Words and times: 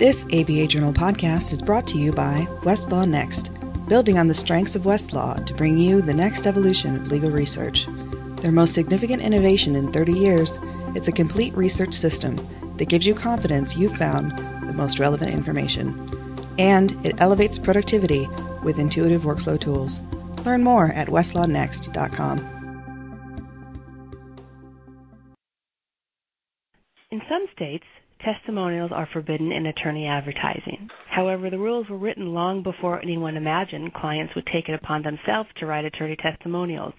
This 0.00 0.16
ABA 0.32 0.68
Journal 0.68 0.94
podcast 0.94 1.52
is 1.52 1.60
brought 1.60 1.86
to 1.88 1.98
you 1.98 2.10
by 2.10 2.46
Westlaw 2.64 3.06
Next, 3.06 3.50
building 3.86 4.16
on 4.16 4.28
the 4.28 4.34
strengths 4.34 4.74
of 4.74 4.84
Westlaw 4.84 5.44
to 5.44 5.54
bring 5.56 5.76
you 5.76 6.00
the 6.00 6.14
next 6.14 6.46
evolution 6.46 6.96
of 6.96 7.08
legal 7.08 7.30
research. 7.30 7.76
Their 8.40 8.50
most 8.50 8.72
significant 8.72 9.20
innovation 9.20 9.76
in 9.76 9.92
30 9.92 10.12
years, 10.12 10.50
it's 10.96 11.06
a 11.06 11.12
complete 11.12 11.54
research 11.54 11.90
system 11.90 12.36
that 12.78 12.88
gives 12.88 13.04
you 13.04 13.14
confidence 13.14 13.74
you've 13.76 13.98
found 13.98 14.32
the 14.66 14.72
most 14.72 14.98
relevant 14.98 15.34
information. 15.34 15.92
And 16.58 16.92
it 17.04 17.16
elevates 17.18 17.58
productivity 17.62 18.26
with 18.64 18.78
intuitive 18.78 19.20
workflow 19.20 19.62
tools. 19.62 19.98
Learn 20.46 20.64
more 20.64 20.86
at 20.92 21.08
westlawnext.com. 21.08 22.38
In 27.10 27.20
some 27.28 27.44
states, 27.54 27.84
testimonials 28.24 28.92
are 28.92 29.08
forbidden 29.12 29.52
in 29.52 29.66
attorney 29.66 30.06
advertising. 30.06 30.88
However, 31.08 31.50
the 31.50 31.58
rules 31.58 31.88
were 31.88 31.96
written 31.96 32.34
long 32.34 32.62
before 32.62 33.00
anyone 33.00 33.36
imagined 33.36 33.94
clients 33.94 34.34
would 34.34 34.46
take 34.46 34.68
it 34.68 34.74
upon 34.74 35.02
themselves 35.02 35.48
to 35.56 35.66
write 35.66 35.84
attorney 35.84 36.16
testimonials 36.16 36.94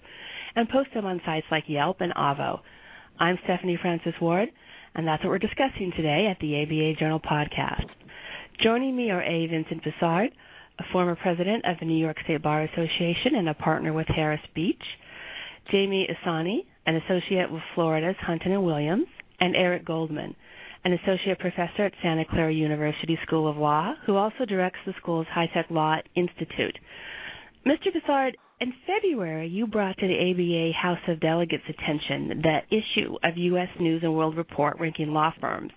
and 0.55 0.69
post 0.69 0.93
them 0.93 1.05
on 1.05 1.21
sites 1.25 1.47
like 1.51 1.67
Yelp 1.67 2.01
and 2.01 2.13
Avvo. 2.13 2.59
I'm 3.19 3.39
Stephanie 3.43 3.77
Francis 3.81 4.15
Ward, 4.19 4.49
and 4.95 5.07
that's 5.07 5.23
what 5.23 5.29
we're 5.29 5.39
discussing 5.39 5.91
today 5.91 6.27
at 6.27 6.39
the 6.39 6.61
ABA 6.63 6.99
Journal 6.99 7.19
podcast. 7.19 7.87
Joining 8.59 8.95
me 8.95 9.11
are 9.11 9.23
A. 9.23 9.47
Vincent 9.47 9.83
Buzard, 9.83 10.31
a 10.79 10.83
former 10.91 11.15
president 11.15 11.65
of 11.65 11.79
the 11.79 11.85
New 11.85 11.97
York 11.97 12.17
State 12.23 12.41
Bar 12.41 12.63
Association 12.63 13.35
and 13.35 13.49
a 13.49 13.53
partner 13.53 13.93
with 13.93 14.07
Harris 14.07 14.41
Beach, 14.53 14.83
Jamie 15.69 16.07
Isani, 16.07 16.65
an 16.85 16.95
associate 16.95 17.51
with 17.51 17.61
Florida's 17.75 18.17
Hunton 18.19 18.51
and 18.51 18.63
Williams, 18.63 19.07
and 19.39 19.55
Eric 19.55 19.85
Goldman, 19.85 20.35
an 20.83 20.93
associate 20.93 21.39
professor 21.39 21.83
at 21.83 21.93
Santa 22.01 22.25
Clara 22.25 22.51
University 22.51 23.17
School 23.23 23.47
of 23.47 23.57
Law, 23.57 23.95
who 24.05 24.15
also 24.15 24.45
directs 24.45 24.79
the 24.85 24.93
school's 24.97 25.27
High 25.27 25.47
Tech 25.47 25.67
Law 25.69 25.97
Institute. 26.15 26.77
Mr. 27.65 27.93
Buzard, 27.93 28.35
in 28.59 28.73
February, 28.85 29.47
you 29.47 29.67
brought 29.67 29.97
to 29.97 30.07
the 30.07 30.31
ABA 30.31 30.77
House 30.77 30.99
of 31.07 31.19
Delegates' 31.19 31.63
attention 31.67 32.41
the 32.41 32.61
issue 32.69 33.17
of 33.23 33.37
U.S. 33.37 33.69
News 33.79 34.03
and 34.03 34.15
World 34.15 34.37
Report 34.37 34.79
ranking 34.79 35.13
law 35.13 35.33
firms. 35.39 35.71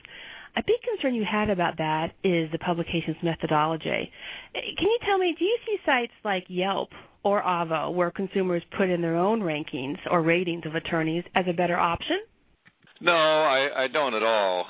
A 0.56 0.62
big 0.62 0.80
concern 0.82 1.14
you 1.14 1.24
had 1.24 1.50
about 1.50 1.78
that 1.78 2.12
is 2.22 2.50
the 2.52 2.58
publication's 2.58 3.16
methodology. 3.22 4.12
Can 4.54 4.88
you 4.88 4.98
tell 5.04 5.18
me, 5.18 5.34
do 5.36 5.44
you 5.44 5.58
see 5.66 5.78
sites 5.84 6.12
like 6.24 6.44
Yelp 6.48 6.90
or 7.24 7.42
Avvo 7.42 7.92
where 7.92 8.10
consumers 8.10 8.62
put 8.76 8.88
in 8.88 9.00
their 9.00 9.16
own 9.16 9.40
rankings 9.40 9.98
or 10.10 10.22
ratings 10.22 10.64
of 10.64 10.74
attorneys 10.74 11.24
as 11.34 11.46
a 11.48 11.52
better 11.52 11.76
option? 11.76 12.20
No, 13.00 13.12
I, 13.12 13.84
I 13.84 13.88
don't 13.88 14.14
at 14.14 14.22
all. 14.22 14.66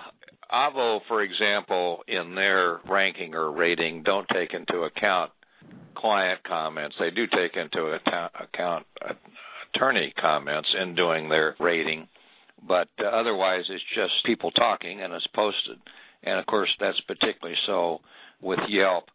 Avvo, 0.55 1.01
for 1.09 1.23
example, 1.23 2.05
in 2.07 2.37
their 2.37 2.79
ranking 2.89 3.35
or 3.35 3.51
rating, 3.51 4.05
don't 4.05 4.29
take 4.29 4.55
into 4.55 4.83
account 4.83 5.33
client 5.97 6.45
comments. 6.45 6.95
They 6.99 7.11
do 7.11 7.27
take 7.27 7.57
into 7.57 7.87
account 7.87 8.87
attorney 9.75 10.13
comments 10.17 10.69
in 10.81 10.95
doing 10.95 11.29
their 11.29 11.57
rating, 11.59 12.07
but 12.63 12.89
otherwise 13.05 13.65
it's 13.69 13.83
just 13.97 14.13
people 14.25 14.53
talking 14.53 15.01
and 15.01 15.13
it's 15.13 15.27
posted. 15.29 15.79
And 16.23 16.39
of 16.39 16.47
course, 16.47 16.71
that's 16.79 17.01
particularly 17.01 17.59
so 17.67 18.01
with 18.41 18.61
Yelp. 18.69 19.09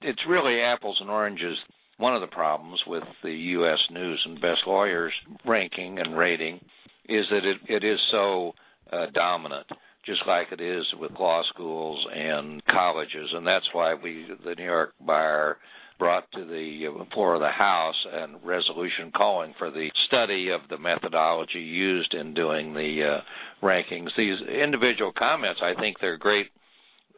It's 0.00 0.26
really 0.26 0.62
apples 0.62 0.98
and 1.00 1.10
oranges. 1.10 1.58
One 1.98 2.14
of 2.14 2.22
the 2.22 2.26
problems 2.26 2.80
with 2.86 3.04
the 3.22 3.32
U.S. 3.32 3.80
News 3.90 4.22
and 4.24 4.40
Best 4.40 4.66
Lawyers 4.66 5.12
ranking 5.44 5.98
and 5.98 6.16
rating 6.16 6.64
is 7.06 7.26
that 7.30 7.44
it, 7.44 7.58
it 7.68 7.84
is 7.84 8.00
so 8.10 8.54
uh, 8.90 9.06
dominant, 9.12 9.66
just 10.04 10.26
like 10.26 10.52
it 10.52 10.60
is 10.60 10.86
with 10.98 11.12
law 11.18 11.42
schools 11.44 12.06
and 12.12 12.64
colleges, 12.66 13.30
and 13.32 13.46
that's 13.46 13.68
why 13.72 13.94
we, 13.94 14.26
the 14.44 14.54
New 14.54 14.64
York 14.64 14.94
Bar, 15.00 15.58
brought 15.98 16.30
to 16.32 16.44
the 16.44 16.86
uh, 16.86 17.04
floor 17.14 17.34
of 17.34 17.40
the 17.40 17.50
House 17.50 18.06
and 18.10 18.36
resolution 18.42 19.12
calling 19.14 19.54
for 19.58 19.70
the 19.70 19.90
study 20.06 20.48
of 20.48 20.62
the 20.70 20.78
methodology 20.78 21.60
used 21.60 22.14
in 22.14 22.32
doing 22.32 22.72
the 22.72 23.04
uh, 23.04 23.20
rankings. 23.62 24.08
These 24.16 24.40
individual 24.40 25.12
comments, 25.12 25.60
I 25.62 25.74
think, 25.74 26.00
they're 26.00 26.16
great. 26.16 26.48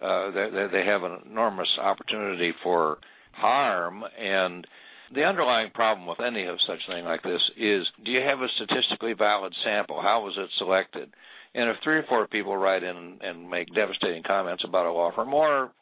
Uh, 0.01 0.33
they, 0.33 0.69
they 0.73 0.85
have 0.85 1.05
an 1.05 1.21
enormous 1.31 1.69
opportunity 1.79 2.53
for 2.63 2.99
harm 3.31 4.05
and 4.19 4.67
the 5.15 5.25
underlying 5.25 5.71
problem 5.71 6.07
with 6.07 6.21
any 6.21 6.47
of 6.47 6.59
such 6.67 6.79
thing 6.87 7.05
like 7.05 7.23
this 7.23 7.43
is 7.57 7.87
do 8.05 8.11
you 8.11 8.21
have 8.21 8.41
a 8.41 8.49
statistically 8.57 9.13
valid 9.13 9.55
sample? 9.63 10.01
How 10.01 10.25
was 10.25 10.35
it 10.37 10.49
selected? 10.59 11.13
And 11.55 11.69
if 11.69 11.77
three 11.83 11.97
or 11.97 12.05
four 12.05 12.27
people 12.27 12.57
write 12.57 12.83
in 12.83 13.19
and 13.21 13.49
make 13.49 13.75
devastating 13.75 14.23
comments 14.23 14.65
about 14.65 14.87
a 14.87 14.93
law 14.93 15.13
firm 15.15 15.35
or 15.35 15.73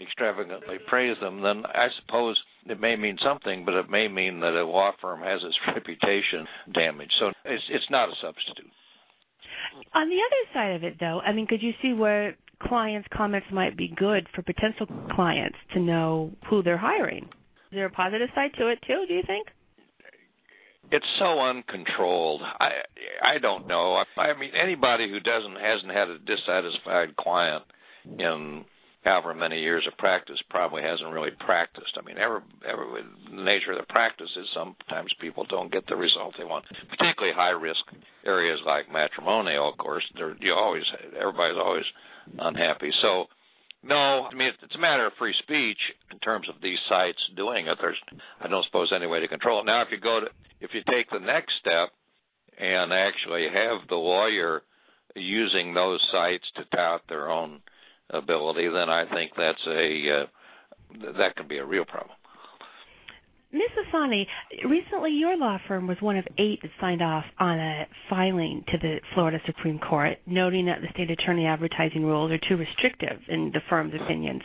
extravagantly 0.00 0.78
praise 0.88 1.16
them, 1.20 1.42
then 1.42 1.64
I 1.66 1.88
suppose 2.00 2.40
it 2.66 2.80
may 2.80 2.96
mean 2.96 3.18
something, 3.22 3.64
but 3.64 3.74
it 3.74 3.88
may 3.88 4.08
mean 4.08 4.40
that 4.40 4.54
a 4.54 4.64
law 4.64 4.92
firm 5.00 5.20
has 5.22 5.40
its 5.44 5.58
reputation 5.68 6.46
damaged. 6.72 7.14
So 7.18 7.32
it's 7.44 7.64
it's 7.68 7.90
not 7.90 8.08
a 8.08 8.14
substitute. 8.20 8.70
On 9.94 10.08
the 10.08 10.16
other 10.16 10.52
side 10.52 10.76
of 10.76 10.84
it, 10.84 10.98
though, 10.98 11.20
I 11.24 11.32
mean, 11.32 11.46
could 11.46 11.62
you 11.62 11.72
see 11.80 11.92
where 11.92 12.36
clients' 12.62 13.08
comments 13.12 13.46
might 13.50 13.76
be 13.76 13.88
good 13.88 14.26
for 14.34 14.42
potential 14.42 14.86
clients 15.10 15.56
to 15.72 15.80
know 15.80 16.32
who 16.48 16.62
they're 16.62 16.76
hiring? 16.76 17.24
Is 17.24 17.76
there 17.76 17.86
a 17.86 17.90
positive 17.90 18.28
side 18.34 18.52
to 18.58 18.68
it 18.68 18.80
too? 18.86 19.04
Do 19.06 19.14
you 19.14 19.22
think? 19.26 19.48
It's 20.92 21.06
so 21.18 21.40
uncontrolled. 21.40 22.42
I 22.42 22.82
I 23.22 23.38
don't 23.38 23.66
know. 23.66 23.94
I, 23.94 24.04
I 24.20 24.38
mean, 24.38 24.50
anybody 24.54 25.10
who 25.10 25.20
doesn't 25.20 25.56
hasn't 25.58 25.90
had 25.90 26.08
a 26.08 26.18
dissatisfied 26.18 27.16
client 27.16 27.64
in 28.18 28.66
however 29.02 29.34
many 29.34 29.60
years 29.60 29.86
of 29.86 29.96
practice 29.96 30.38
probably 30.50 30.82
hasn't 30.82 31.10
really 31.10 31.30
practiced. 31.30 31.96
I 31.98 32.02
mean, 32.02 32.18
every, 32.18 32.40
every 32.68 33.02
the 33.30 33.42
nature 33.42 33.72
of 33.72 33.78
the 33.78 33.92
practice 33.92 34.30
is 34.36 34.46
sometimes 34.54 35.12
people 35.18 35.44
don't 35.48 35.72
get 35.72 35.86
the 35.86 35.96
result 35.96 36.34
they 36.36 36.44
want, 36.44 36.66
particularly 36.90 37.34
high 37.34 37.50
risk 37.50 37.84
areas 38.26 38.60
like 38.66 38.92
matrimonial. 38.92 39.70
Of 39.70 39.78
course, 39.78 40.04
there 40.14 40.36
you 40.40 40.52
always 40.52 40.84
everybody's 41.18 41.56
always 41.56 41.86
unhappy. 42.38 42.92
So 43.00 43.28
no, 43.82 44.28
I 44.30 44.34
mean 44.34 44.52
it's 44.62 44.74
a 44.74 44.78
matter 44.78 45.06
of 45.06 45.12
free 45.18 45.34
speech 45.40 45.78
in 46.10 46.18
terms 46.18 46.48
of 46.48 46.56
these 46.62 46.78
sites 46.88 47.18
doing 47.36 47.66
it. 47.66 47.78
There's, 47.80 47.98
I 48.40 48.48
don't 48.48 48.64
suppose, 48.64 48.92
any 48.94 49.06
way 49.06 49.20
to 49.20 49.28
control 49.28 49.60
it. 49.60 49.66
Now, 49.66 49.82
if 49.82 49.88
you 49.90 49.98
go 49.98 50.20
to, 50.20 50.26
if 50.60 50.74
you 50.74 50.82
take 50.88 51.10
the 51.10 51.18
next 51.18 51.54
step 51.60 51.90
and 52.58 52.92
actually 52.92 53.48
have 53.48 53.88
the 53.88 53.96
lawyer 53.96 54.62
using 55.16 55.74
those 55.74 56.00
sites 56.12 56.44
to 56.56 56.64
tout 56.76 57.02
their 57.08 57.30
own 57.30 57.60
ability, 58.10 58.68
then 58.68 58.88
I 58.88 59.08
think 59.12 59.32
that's 59.36 59.66
a 59.66 60.22
uh, 60.22 60.26
that 61.18 61.36
can 61.36 61.48
be 61.48 61.58
a 61.58 61.64
real 61.64 61.84
problem. 61.84 62.16
Ms. 63.52 63.68
Isani, 63.86 64.26
recently 64.64 65.10
your 65.10 65.36
law 65.36 65.58
firm 65.68 65.86
was 65.86 66.00
one 66.00 66.16
of 66.16 66.26
eight 66.38 66.62
that 66.62 66.70
signed 66.80 67.02
off 67.02 67.26
on 67.38 67.58
a 67.58 67.86
filing 68.08 68.64
to 68.68 68.78
the 68.78 68.98
Florida 69.12 69.40
Supreme 69.44 69.78
Court, 69.78 70.16
noting 70.26 70.66
that 70.66 70.80
the 70.80 70.88
state 70.88 71.10
attorney 71.10 71.44
advertising 71.44 72.06
rules 72.06 72.32
are 72.32 72.38
too 72.38 72.56
restrictive 72.56 73.20
in 73.28 73.50
the 73.52 73.60
firm's 73.68 73.94
opinions. 73.94 74.40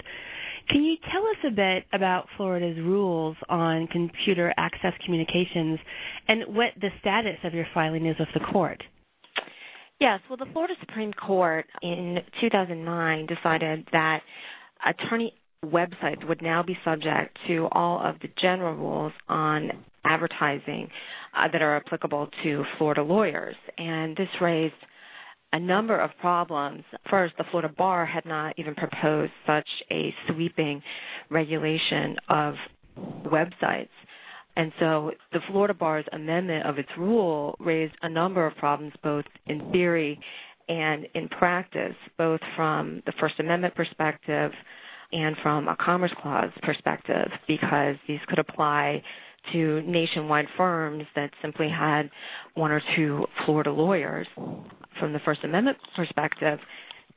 Can 0.67 0.83
you 0.83 0.97
tell 1.09 1.25
us 1.25 1.37
a 1.45 1.51
bit 1.51 1.85
about 1.93 2.27
Florida's 2.35 2.77
rules 2.79 3.37
on 3.47 3.87
computer 3.87 4.53
access 4.57 4.93
communications 5.05 5.79
and 6.27 6.43
what 6.47 6.73
the 6.81 6.89
status 6.99 7.37
of 7.45 7.53
your 7.53 7.67
filing 7.73 8.05
is 8.05 8.19
with 8.19 8.27
the 8.33 8.41
court? 8.41 8.83
Yes, 10.01 10.19
well, 10.29 10.37
the 10.37 10.51
Florida 10.51 10.73
Supreme 10.81 11.13
Court 11.13 11.65
in 11.81 12.19
2009 12.41 13.25
decided 13.25 13.87
that 13.93 14.21
attorney 14.85 15.33
websites 15.67 16.27
would 16.27 16.41
now 16.41 16.63
be 16.63 16.77
subject 16.83 17.37
to 17.47 17.67
all 17.71 17.99
of 17.99 18.19
the 18.21 18.29
general 18.37 18.75
rules 18.75 19.13
on 19.27 19.71
advertising 20.05 20.89
uh, 21.35 21.47
that 21.47 21.61
are 21.61 21.75
applicable 21.75 22.29
to 22.43 22.65
Florida 22.77 23.03
lawyers. 23.03 23.55
And 23.77 24.15
this 24.15 24.29
raised 24.41 24.73
a 25.53 25.59
number 25.59 25.97
of 25.97 26.11
problems. 26.19 26.83
First, 27.09 27.35
the 27.37 27.45
Florida 27.45 27.73
Bar 27.75 28.05
had 28.05 28.25
not 28.25 28.53
even 28.57 28.75
proposed 28.75 29.31
such 29.45 29.67
a 29.91 30.13
sweeping 30.27 30.81
regulation 31.29 32.17
of 32.29 32.55
websites. 33.25 33.89
And 34.55 34.71
so 34.79 35.11
the 35.31 35.39
Florida 35.51 35.73
Bar's 35.73 36.05
amendment 36.11 36.65
of 36.65 36.79
its 36.79 36.89
rule 36.97 37.55
raised 37.59 37.93
a 38.01 38.09
number 38.09 38.45
of 38.45 38.55
problems 38.57 38.93
both 39.03 39.25
in 39.45 39.71
theory 39.71 40.19
and 40.67 41.07
in 41.13 41.29
practice, 41.29 41.95
both 42.17 42.41
from 42.55 43.01
the 43.05 43.13
First 43.19 43.39
Amendment 43.39 43.75
perspective 43.75 44.51
and 45.11 45.35
from 45.41 45.67
a 45.67 45.75
Commerce 45.75 46.11
Clause 46.21 46.51
perspective, 46.63 47.31
because 47.47 47.95
these 48.07 48.19
could 48.27 48.39
apply 48.39 49.03
to 49.53 49.81
nationwide 49.83 50.47
firms 50.57 51.05
that 51.15 51.31
simply 51.41 51.69
had 51.69 52.09
one 52.55 52.71
or 52.71 52.81
two 52.95 53.25
Florida 53.45 53.71
lawyers. 53.71 54.27
From 54.99 55.13
the 55.13 55.19
First 55.19 55.43
Amendment 55.43 55.77
perspective, 55.95 56.59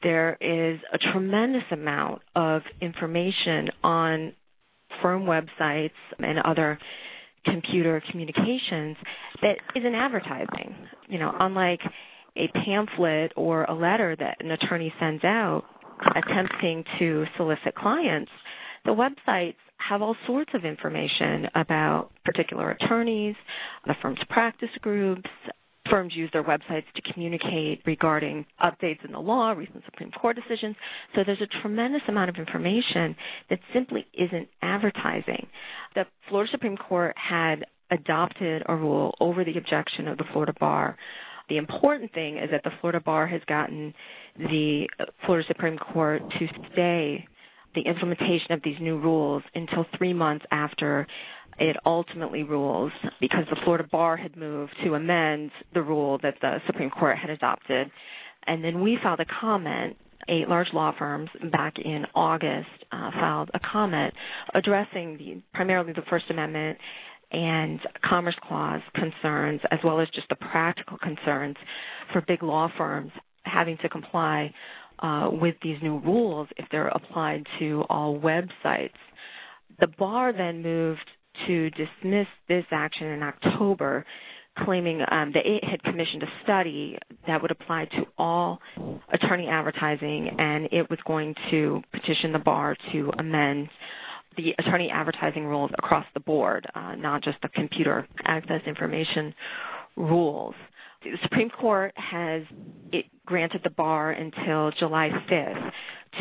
there 0.03 0.37
is 0.41 0.81
a 0.93 0.99
tremendous 0.99 1.65
amount 1.71 2.23
of 2.37 2.63
information 2.81 3.71
on 3.83 4.33
firm 5.03 5.25
websites 5.25 5.91
and 6.19 6.39
other 6.41 6.79
computer 7.45 8.03
communications 8.11 8.97
that 9.43 9.59
isn't 9.75 9.95
advertising. 9.95 10.75
You 11.09 11.19
know, 11.19 11.35
unlike 11.39 11.81
a 12.37 12.49
pamphlet 12.49 13.33
or 13.37 13.65
a 13.65 13.75
letter 13.75 14.15
that 14.17 14.37
an 14.41 14.51
attorney 14.51 14.93
sends 15.01 15.25
out, 15.25 15.65
attempting 16.15 16.85
to 16.99 17.27
solicit 17.37 17.75
clients, 17.75 18.31
the 18.85 18.95
websites 18.95 19.57
have 19.79 20.03
all 20.03 20.17
sorts 20.27 20.51
of 20.55 20.65
information 20.65 21.49
about 21.55 22.11
particular 22.25 22.71
attorneys, 22.71 23.35
the 23.87 23.95
firm's 24.01 24.21
practice 24.29 24.71
groups. 24.81 25.29
Firms 25.89 26.15
use 26.15 26.31
their 26.33 26.45
websites 26.45 26.85
to 26.95 27.13
communicate 27.13 27.81
regarding 27.85 28.47
updates 28.63 29.05
in 29.05 29.13
the 29.13 29.19
law, 29.19 29.51
recent 29.53 29.83
Supreme 29.87 30.11
Court 30.13 30.37
decisions. 30.37 30.77
So 31.17 31.25
there's 31.25 31.41
a 31.41 31.61
tremendous 31.63 32.03
amount 32.07 32.31
of 32.31 32.37
information 32.37 33.17
that 33.49 33.59
simply 33.73 34.07
isn't 34.13 34.49
advertising. 34.63 35.49
The 35.95 36.07
Florida 36.29 36.51
Supreme 36.53 36.77
Court 36.77 37.17
had 37.17 37.65
adopted 37.91 38.63
a 38.67 38.77
rule 38.77 39.15
over 39.21 39.43
the 39.43 39.57
objection 39.59 40.07
of 40.07 40.19
the 40.19 40.25
Florida 40.33 40.55
Bar. 40.61 40.97
The 41.51 41.57
important 41.57 42.15
thing 42.15 42.39
is 42.39 42.49
that 42.53 42.63
the 42.63 42.71
Florida 42.81 43.01
Bar 43.01 43.27
has 43.27 43.43
gotten 43.49 43.93
the 44.39 44.89
Florida 45.27 45.47
Supreme 45.49 45.77
Court 45.77 46.23
to 46.39 46.49
stay 46.73 47.27
the 47.75 47.83
implementation 47.83 48.53
of 48.53 48.63
these 48.63 48.79
new 48.81 48.99
rules 48.99 49.43
until 49.57 49.85
three 49.99 50.13
months 50.13 50.45
after 50.53 51.09
it 51.59 51.77
ultimately 51.85 52.45
rules 52.45 52.93
because 53.21 53.45
the 53.51 53.57
Florida 53.65 53.85
Bar 53.91 54.17
had 54.17 54.37
moved 54.37 54.73
to 54.85 54.95
amend 54.95 55.51
the 55.75 55.83
rule 55.83 56.19
that 56.23 56.37
the 56.41 56.63
Supreme 56.67 56.89
Court 56.89 57.19
had 57.19 57.31
adopted. 57.31 57.91
And 58.47 58.65
then 58.65 58.81
we 58.81 58.97
filed 59.03 59.21
a 59.21 59.27
comment. 59.27 59.97
Eight 60.29 60.49
large 60.49 60.73
law 60.73 60.95
firms 60.97 61.31
back 61.51 61.79
in 61.79 62.07
August 62.15 62.69
uh, 62.93 63.11
filed 63.11 63.51
a 63.55 63.59
comment 63.59 64.15
addressing 64.55 65.17
the, 65.17 65.43
primarily 65.53 65.93
the 65.93 66.03
First 66.03 66.27
Amendment 66.31 66.79
and 67.33 67.81
Commerce 68.03 68.37
Clause 68.47 68.83
concerns, 68.95 69.61
as 69.71 69.79
well 69.85 70.01
as 70.01 70.09
just 70.11 70.29
the 70.29 70.37
practical 70.37 70.99
concerns 70.99 71.57
for 72.13 72.21
big 72.23 72.43
law 72.43 72.71
firms 72.77 73.13
having 73.45 73.77
to 73.79 73.89
comply 73.89 74.53
uh, 75.01 75.31
with 75.33 75.57
these 75.63 75.79
new 75.83 75.99
rules 75.99 76.49
if 76.57 76.67
they're 76.71 76.89
applied 76.89 77.47
to 77.59 77.85
all 77.89 78.19
websites. 78.19 78.93
The 79.79 79.87
bar 79.87 80.33
then 80.33 80.63
moved 80.63 81.09
to 81.47 81.71
dismiss 81.71 82.27
this 82.49 82.67
action 82.71 83.07
in 83.07 83.23
October, 83.23 84.05
claiming 84.59 85.03
um, 85.11 85.33
that 85.33 85.47
it 85.47 85.65
had 85.65 85.83
commissioned 85.83 86.23
a 86.23 86.31
study 86.43 86.99
that 87.27 87.41
would 87.41 87.51
apply 87.51 87.87
to 87.87 88.07
all 88.19 88.61
attorney 89.09 89.47
advertising, 89.47 90.29
and 90.39 90.69
it 90.73 90.91
was 90.91 90.99
going 91.07 91.35
to 91.51 91.83
petition 91.93 92.33
the 92.33 92.39
bar 92.39 92.77
to 92.93 93.11
amend 93.19 93.71
the 94.41 94.55
attorney 94.59 94.91
advertising 94.91 95.47
rules 95.47 95.71
across 95.79 96.07
the 96.15 96.21
board, 96.21 96.67
uh, 96.75 96.95
not 96.95 97.23
just 97.23 97.39
the 97.43 97.49
computer 97.49 98.07
access 98.25 98.63
information 98.67 99.35
rules. 99.97 100.55
The 101.03 101.17
Supreme 101.23 101.51
Court 101.51 101.93
has 101.97 102.43
granted 103.27 103.63
the 103.65 103.71
bar 103.71 104.11
until 104.11 104.71
July 104.79 105.11
5th 105.31 105.73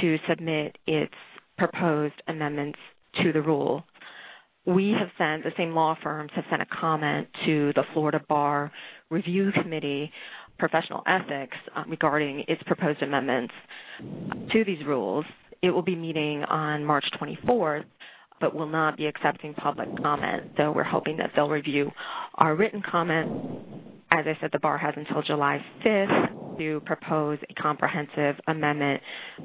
to 0.01 0.19
submit 0.27 0.77
its 0.87 1.13
proposed 1.57 2.21
amendments 2.27 2.79
to 3.21 3.33
the 3.33 3.41
rule. 3.41 3.83
We 4.65 4.91
have 4.91 5.09
sent, 5.17 5.43
the 5.43 5.51
same 5.57 5.73
law 5.73 5.97
firms 6.01 6.31
have 6.35 6.45
sent 6.49 6.61
a 6.61 6.65
comment 6.65 7.27
to 7.45 7.73
the 7.75 7.83
Florida 7.93 8.21
Bar 8.27 8.71
Review 9.09 9.51
Committee 9.51 10.11
Professional 10.59 11.01
Ethics 11.07 11.57
uh, 11.75 11.83
regarding 11.87 12.43
its 12.47 12.61
proposed 12.63 13.01
amendments 13.01 13.53
to 14.51 14.63
these 14.63 14.85
rules. 14.85 15.25
It 15.61 15.71
will 15.71 15.81
be 15.81 15.95
meeting 15.95 16.43
on 16.43 16.85
March 16.85 17.05
24th, 17.19 17.85
but 18.39 18.55
will 18.55 18.67
not 18.67 18.97
be 18.97 19.05
accepting 19.05 19.53
public 19.53 19.89
comment. 20.01 20.51
So 20.57 20.71
we're 20.71 20.83
hoping 20.83 21.17
that 21.17 21.31
they'll 21.35 21.49
review 21.49 21.91
our 22.35 22.55
written 22.55 22.81
comment 22.81 23.89
as 24.11 24.25
I 24.25 24.37
said, 24.41 24.51
the 24.51 24.59
bar 24.59 24.77
has 24.77 24.93
until 24.97 25.21
July 25.21 25.63
5th 25.83 26.57
to 26.57 26.79
propose 26.81 27.37
a 27.49 27.53
comprehensive 27.53 28.35
amendment 28.47 29.01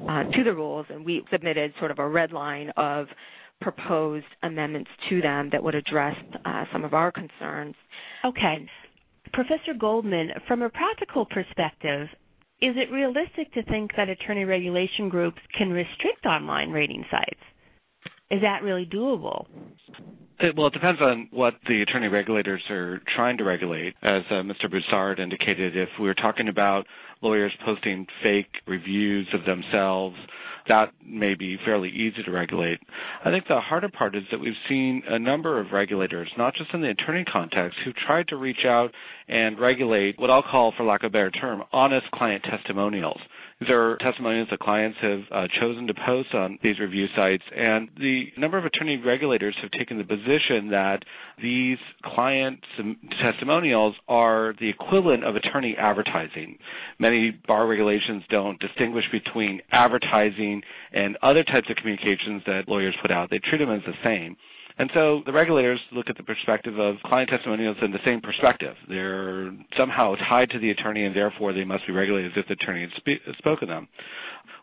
uh, 0.08 0.24
to 0.24 0.42
the 0.42 0.54
rules, 0.54 0.86
and 0.88 1.04
we 1.04 1.24
submitted 1.30 1.74
sort 1.78 1.90
of 1.90 1.98
a 1.98 2.08
red 2.08 2.32
line 2.32 2.70
of 2.76 3.08
proposed 3.60 4.26
amendments 4.42 4.90
to 5.08 5.20
them 5.20 5.50
that 5.50 5.62
would 5.62 5.74
address 5.74 6.16
uh, 6.44 6.64
some 6.72 6.84
of 6.84 6.94
our 6.94 7.12
concerns. 7.12 7.74
Okay. 8.24 8.66
Professor 9.32 9.74
Goldman, 9.78 10.32
from 10.48 10.62
a 10.62 10.70
practical 10.70 11.24
perspective, 11.26 12.08
is 12.60 12.74
it 12.76 12.90
realistic 12.90 13.52
to 13.54 13.62
think 13.64 13.94
that 13.96 14.08
attorney 14.08 14.44
regulation 14.44 15.08
groups 15.08 15.40
can 15.56 15.72
restrict 15.72 16.24
online 16.24 16.70
rating 16.70 17.04
sites? 17.10 17.40
Is 18.30 18.40
that 18.40 18.62
really 18.62 18.86
doable? 18.86 19.46
It, 20.40 20.56
well, 20.56 20.66
it 20.66 20.72
depends 20.72 21.00
on 21.00 21.28
what 21.30 21.54
the 21.68 21.82
attorney 21.82 22.08
regulators 22.08 22.62
are 22.68 23.00
trying 23.14 23.38
to 23.38 23.44
regulate. 23.44 23.94
As 24.02 24.22
uh, 24.30 24.34
Mr. 24.42 24.68
Broussard 24.68 25.20
indicated, 25.20 25.76
if 25.76 25.88
we're 25.98 26.14
talking 26.14 26.48
about 26.48 26.86
lawyers 27.22 27.52
posting 27.64 28.06
fake 28.22 28.50
reviews 28.66 29.28
of 29.32 29.44
themselves, 29.44 30.16
that 30.68 30.92
may 31.04 31.34
be 31.34 31.58
fairly 31.64 31.90
easy 31.90 32.22
to 32.22 32.30
regulate. 32.30 32.80
I 33.24 33.30
think 33.30 33.46
the 33.46 33.60
harder 33.60 33.88
part 33.88 34.16
is 34.16 34.24
that 34.30 34.40
we've 34.40 34.54
seen 34.68 35.02
a 35.06 35.18
number 35.18 35.60
of 35.60 35.72
regulators, 35.72 36.30
not 36.36 36.54
just 36.54 36.72
in 36.72 36.80
the 36.80 36.90
attorney 36.90 37.24
context, 37.24 37.78
who've 37.84 37.94
tried 37.94 38.28
to 38.28 38.36
reach 38.36 38.64
out 38.64 38.92
and 39.28 39.58
regulate 39.58 40.18
what 40.18 40.30
I'll 40.30 40.42
call, 40.42 40.72
for 40.72 40.84
lack 40.84 41.02
of 41.02 41.08
a 41.08 41.10
better 41.10 41.30
term, 41.30 41.62
honest 41.72 42.10
client 42.12 42.44
testimonials. 42.44 43.20
These 43.64 43.72
are 43.72 43.96
testimonials 43.96 44.48
that 44.50 44.60
clients 44.60 44.98
have 45.00 45.22
uh, 45.30 45.48
chosen 45.48 45.86
to 45.86 45.94
post 45.94 46.34
on 46.34 46.58
these 46.62 46.78
review 46.78 47.08
sites, 47.16 47.44
and 47.56 47.88
the 47.98 48.30
number 48.36 48.58
of 48.58 48.66
attorney 48.66 48.98
regulators 48.98 49.56
have 49.62 49.70
taken 49.70 49.96
the 49.96 50.04
position 50.04 50.68
that 50.68 51.02
these 51.40 51.78
client 52.02 52.62
testimonials 53.22 53.94
are 54.06 54.54
the 54.60 54.68
equivalent 54.68 55.24
of 55.24 55.34
attorney 55.34 55.78
advertising. 55.78 56.58
Many 56.98 57.30
bar 57.30 57.66
regulations 57.66 58.24
don't 58.28 58.60
distinguish 58.60 59.10
between 59.10 59.62
advertising 59.72 60.62
and 60.92 61.16
other 61.22 61.42
types 61.42 61.70
of 61.70 61.76
communications 61.76 62.42
that 62.46 62.68
lawyers 62.68 62.94
put 63.00 63.10
out. 63.10 63.30
They 63.30 63.38
treat 63.38 63.58
them 63.58 63.70
as 63.70 63.80
the 63.86 63.94
same. 64.04 64.36
And 64.76 64.90
so 64.92 65.22
the 65.24 65.32
regulators 65.32 65.80
look 65.92 66.10
at 66.10 66.16
the 66.16 66.24
perspective 66.24 66.78
of 66.78 66.96
client 67.04 67.30
testimonials 67.30 67.76
in 67.80 67.92
the 67.92 68.00
same 68.04 68.20
perspective. 68.20 68.74
They're 68.88 69.52
somehow 69.76 70.16
tied 70.16 70.50
to 70.50 70.58
the 70.58 70.70
attorney 70.70 71.04
and 71.04 71.14
therefore 71.14 71.52
they 71.52 71.64
must 71.64 71.86
be 71.86 71.92
regulated 71.92 72.32
as 72.32 72.38
if 72.38 72.48
the 72.48 72.54
attorney 72.54 72.80
had 72.80 72.90
spe- 72.96 73.38
spoken 73.38 73.68
them. 73.68 73.88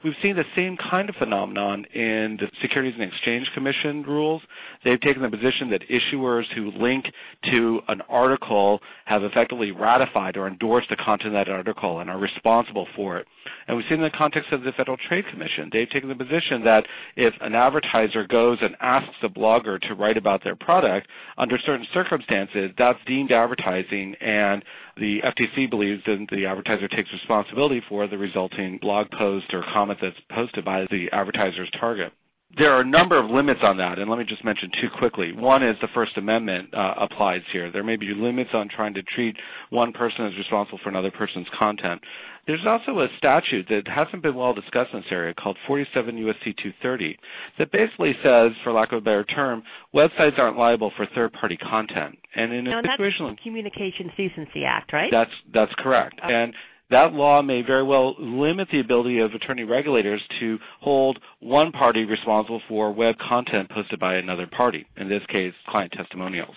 We've 0.04 0.16
seen 0.24 0.36
the 0.36 0.46
same 0.56 0.78
kind 0.78 1.10
of 1.10 1.16
phenomenon 1.16 1.86
in 1.94 2.38
the 2.38 2.50
Securities 2.60 2.96
and 3.00 3.04
Exchange 3.04 3.52
Commission 3.54 4.02
rules. 4.02 4.42
They've 4.84 5.00
taken 5.00 5.22
the 5.22 5.30
position 5.30 5.70
that 5.70 5.88
issuers 5.90 6.46
who 6.56 6.72
link 6.72 7.06
to 7.52 7.82
an 7.88 8.02
article 8.10 8.82
have 9.06 9.24
effectively 9.24 9.72
ratified 9.72 10.38
or 10.38 10.48
endorsed 10.48 10.90
the 10.90 10.96
content 10.96 11.28
of 11.28 11.34
that 11.34 11.50
article 11.50 12.00
and 12.00 12.10
are 12.10 12.18
responsible 12.18 12.88
for 12.96 13.18
it. 13.18 13.28
And 13.68 13.78
we've 13.78 13.86
seen 13.86 14.00
in 14.00 14.04
the 14.04 14.10
context 14.10 14.52
of 14.52 14.64
the 14.64 14.72
Federal 14.72 14.98
Trade 14.98 15.26
Commission, 15.30 15.70
they've 15.72 15.90
taken 15.90 16.10
the 16.10 16.16
position 16.16 16.64
that 16.64 16.88
if 17.16 17.36
an 17.42 17.54
advertiser 17.54 18.26
goes 18.26 18.58
and 18.62 18.76
asks 18.80 19.18
a 19.22 19.30
blogger 19.30 19.80
to 19.82 19.94
write 20.02 20.18
about 20.18 20.44
their 20.44 20.56
product, 20.56 21.08
under 21.38 21.58
certain 21.60 21.86
circumstances, 21.94 22.72
that's 22.78 23.00
deemed 23.06 23.32
advertising 23.32 24.16
and 24.20 24.64
the 24.98 25.22
FTC 25.22 25.70
believes 25.70 26.04
that 26.06 26.28
the 26.32 26.46
advertiser 26.46 26.88
takes 26.88 27.12
responsibility 27.14 27.82
for 27.88 28.08
the 28.08 28.18
resulting 28.18 28.78
blog 28.78 29.10
post 29.12 29.54
or 29.54 29.64
comment 29.74 30.00
that's 30.02 30.20
posted 30.30 30.66
by 30.66 30.86
the 30.92 31.10
advertiser's 31.12 31.70
target. 31.80 32.12
There 32.58 32.72
are 32.72 32.82
a 32.82 32.86
number 32.86 33.18
of 33.18 33.30
limits 33.30 33.62
on 33.64 33.78
that, 33.78 33.98
and 33.98 34.10
let 34.10 34.20
me 34.20 34.26
just 34.26 34.44
mention 34.44 34.70
two 34.82 34.90
quickly. 34.90 35.32
One 35.32 35.64
is 35.64 35.78
the 35.82 35.88
First 35.90 36.18
Amendment 36.18 36.74
uh, 36.74 36.96
applies 36.98 37.42
here. 37.52 37.72
There 37.72 37.84
may 37.84 37.96
be 37.96 38.14
limits 38.14 38.52
on 38.54 38.68
trying 38.68 38.94
to 38.96 39.04
treat 39.04 39.38
one 39.70 39.94
person 39.94 40.26
as 40.26 40.36
responsible 40.38 40.80
for 40.84 40.90
another 40.90 41.12
person's 41.12 41.48
content. 41.58 42.02
There's 42.48 42.66
also 42.66 43.00
a 43.00 43.08
statute 43.18 43.68
that 43.70 43.88
hasn't 43.88 44.24
been 44.24 44.36
well 44.36 44.54
discussed 44.54 44.94
in 44.94 45.02
this 45.02 45.12
area 45.12 45.34
called 45.34 45.58
47 45.68 46.18
U.S.C. 46.18 46.54
230 46.54 47.18
that 47.60 47.72
basically 47.72 48.16
says, 48.24 48.52
for 48.64 48.72
lack 48.72 48.92
of 48.92 48.98
a 48.98 49.02
better 49.02 49.24
term, 49.24 49.64
websites 49.94 50.40
aren't 50.40 50.58
liable 50.58 50.92
for 50.98 51.06
third-party 51.06 51.58
content. 51.58 52.18
And 52.36 52.52
in 52.52 52.68
a 52.68 52.82
situation 52.82 53.28
that's 53.28 53.38
the 53.38 53.44
Communications 53.44 54.12
Decency 54.18 54.66
Act, 54.66 54.92
right? 54.92 55.12
That's 55.12 55.32
that's 55.54 55.74
correct. 55.78 56.20
Okay. 56.24 56.34
And 56.34 56.54
that 56.92 57.14
law 57.14 57.42
may 57.42 57.62
very 57.62 57.84
well 57.84 58.16
limit 58.20 58.68
the 58.72 58.80
ability 58.80 59.20
of 59.20 59.34
attorney 59.34 59.64
regulators 59.64 60.22
to 60.40 60.60
hold 60.82 61.20
one 61.40 61.72
party 61.72 62.06
responsible 62.06 62.62
for 62.68 62.92
web 62.92 63.16
content 63.18 63.70
posted 63.70 64.00
by 64.00 64.16
another 64.16 64.46
party, 64.46 64.86
in 64.98 65.10
this 65.10 65.24
case, 65.28 65.54
client 65.68 65.92
testimonials. 65.94 66.56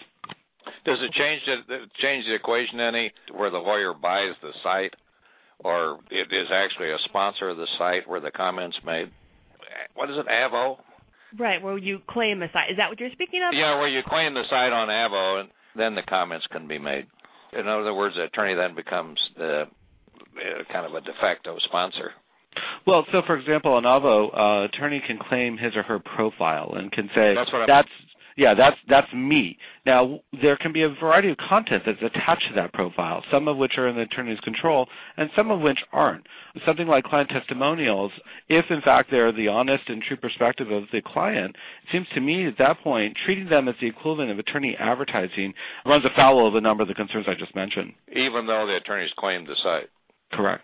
Does 0.84 0.98
it 1.00 1.12
change 1.12 1.40
the 1.46 1.86
change 1.98 2.26
the 2.26 2.34
equation 2.34 2.80
any 2.80 3.12
where 3.32 3.50
the 3.50 3.58
lawyer 3.58 3.94
buys 3.94 4.34
the 4.42 4.52
site, 4.62 4.94
or 5.60 6.00
it 6.10 6.30
is 6.30 6.48
actually 6.52 6.90
a 6.90 6.98
sponsor 7.04 7.48
of 7.48 7.56
the 7.56 7.68
site 7.78 8.06
where 8.06 8.20
the 8.20 8.30
comments 8.30 8.76
made? 8.84 9.10
What 9.94 10.10
is 10.10 10.18
it, 10.18 10.26
Avvo? 10.26 10.78
Right, 11.38 11.62
where 11.62 11.78
you 11.78 12.00
claim 12.08 12.40
the 12.40 12.48
site. 12.52 12.70
Is 12.70 12.76
that 12.76 12.90
what 12.90 13.00
you're 13.00 13.10
speaking 13.12 13.42
of? 13.42 13.54
Yeah, 13.54 13.78
where 13.78 13.88
you 13.88 14.02
claim 14.06 14.34
the 14.34 14.44
site 14.50 14.72
on 14.72 14.88
Avvo 14.88 15.40
and 15.40 15.48
then 15.74 15.94
the 15.94 16.02
comments 16.02 16.46
can 16.50 16.68
be 16.68 16.78
made. 16.78 17.06
In 17.52 17.66
other 17.66 17.94
words, 17.94 18.16
the 18.16 18.24
attorney 18.24 18.54
then 18.54 18.74
becomes 18.74 19.18
the 19.36 19.66
uh, 20.44 20.72
kind 20.72 20.86
of 20.86 20.94
a 20.94 21.00
de 21.00 21.12
facto 21.20 21.58
sponsor. 21.58 22.12
Well, 22.86 23.06
so 23.10 23.22
for 23.22 23.36
example, 23.36 23.76
an 23.78 23.84
Avvo 23.84 24.30
uh, 24.32 24.64
attorney 24.64 25.02
can 25.04 25.18
claim 25.18 25.56
his 25.56 25.74
or 25.74 25.82
her 25.82 25.98
profile 25.98 26.74
and 26.76 26.92
can 26.92 27.10
say 27.14 27.34
that's 27.34 27.50
that's 27.66 27.88
yeah, 28.36 28.54
that's 28.54 28.76
that's 28.88 29.12
me. 29.12 29.58
Now 29.86 30.20
there 30.40 30.56
can 30.56 30.72
be 30.72 30.82
a 30.82 30.88
variety 30.88 31.30
of 31.30 31.36
content 31.36 31.84
that's 31.86 32.02
attached 32.02 32.48
to 32.48 32.54
that 32.54 32.72
profile, 32.72 33.22
some 33.30 33.46
of 33.46 33.56
which 33.56 33.78
are 33.78 33.86
in 33.86 33.94
the 33.94 34.02
attorney's 34.02 34.40
control, 34.40 34.88
and 35.16 35.30
some 35.36 35.50
of 35.50 35.60
which 35.60 35.78
aren't. 35.92 36.26
Something 36.66 36.88
like 36.88 37.04
client 37.04 37.30
testimonials, 37.30 38.12
if 38.48 38.70
in 38.70 38.80
fact 38.80 39.10
they're 39.10 39.32
the 39.32 39.48
honest 39.48 39.88
and 39.88 40.02
true 40.02 40.16
perspective 40.16 40.70
of 40.70 40.84
the 40.92 41.00
client, 41.00 41.56
it 41.84 41.92
seems 41.92 42.08
to 42.14 42.20
me 42.20 42.46
at 42.46 42.58
that 42.58 42.80
point 42.80 43.16
treating 43.24 43.48
them 43.48 43.68
as 43.68 43.76
the 43.80 43.86
equivalent 43.86 44.30
of 44.30 44.38
attorney 44.38 44.76
advertising 44.78 45.54
runs 45.86 46.04
afoul 46.04 46.46
of 46.46 46.54
a 46.56 46.60
number 46.60 46.82
of 46.82 46.88
the 46.88 46.94
concerns 46.94 47.26
I 47.28 47.34
just 47.34 47.54
mentioned. 47.54 47.92
Even 48.12 48.46
though 48.46 48.66
the 48.66 48.76
attorneys 48.76 49.12
claim 49.16 49.46
the 49.46 49.56
site. 49.62 49.90
Correct. 50.34 50.62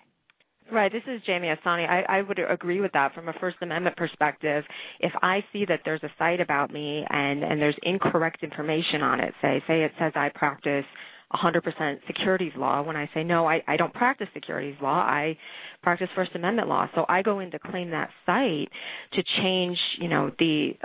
Right. 0.71 0.93
This 0.93 1.03
is 1.09 1.21
Jamie 1.23 1.49
Isani. 1.49 1.89
I, 1.89 2.03
I 2.09 2.23
would 2.23 2.39
agree 2.39 2.81
with 2.81 2.93
that 2.93 3.13
from 3.13 3.29
a 3.29 3.33
First 3.35 3.57
Amendment 3.61 3.97
perspective. 3.97 4.65
If 5.01 5.13
I 5.21 5.45
see 5.53 5.65
that 5.65 5.81
there's 5.85 6.03
a 6.05 6.11
site 6.17 6.41
about 6.41 6.73
me 6.73 7.05
and, 7.11 7.43
and 7.43 7.61
there's 7.61 7.75
incorrect 7.83 8.45
information 8.45 9.03
on 9.03 9.19
it, 9.19 9.35
say, 9.43 9.63
say 9.67 9.83
it 9.83 9.93
says 9.99 10.13
I 10.15 10.29
practice 10.29 10.85
100% 11.33 12.07
securities 12.07 12.53
law 12.57 12.83
when 12.83 12.97
I 12.97 13.11
say, 13.15 13.25
no, 13.25 13.49
I, 13.49 13.63
I 13.67 13.77
don't 13.77 13.93
practice 13.93 14.29
securities 14.33 14.77
law. 14.81 14.99
I 14.99 15.37
practice 15.83 16.09
First 16.15 16.35
Amendment 16.35 16.69
law. 16.69 16.89
So 16.95 17.05
I 17.09 17.23
go 17.23 17.41
in 17.41 17.51
to 17.51 17.59
claim 17.59 17.91
that 17.91 18.11
site 18.25 18.69
to 19.13 19.23
change, 19.43 19.79
you 19.99 20.09
know, 20.09 20.31
the 20.39 20.77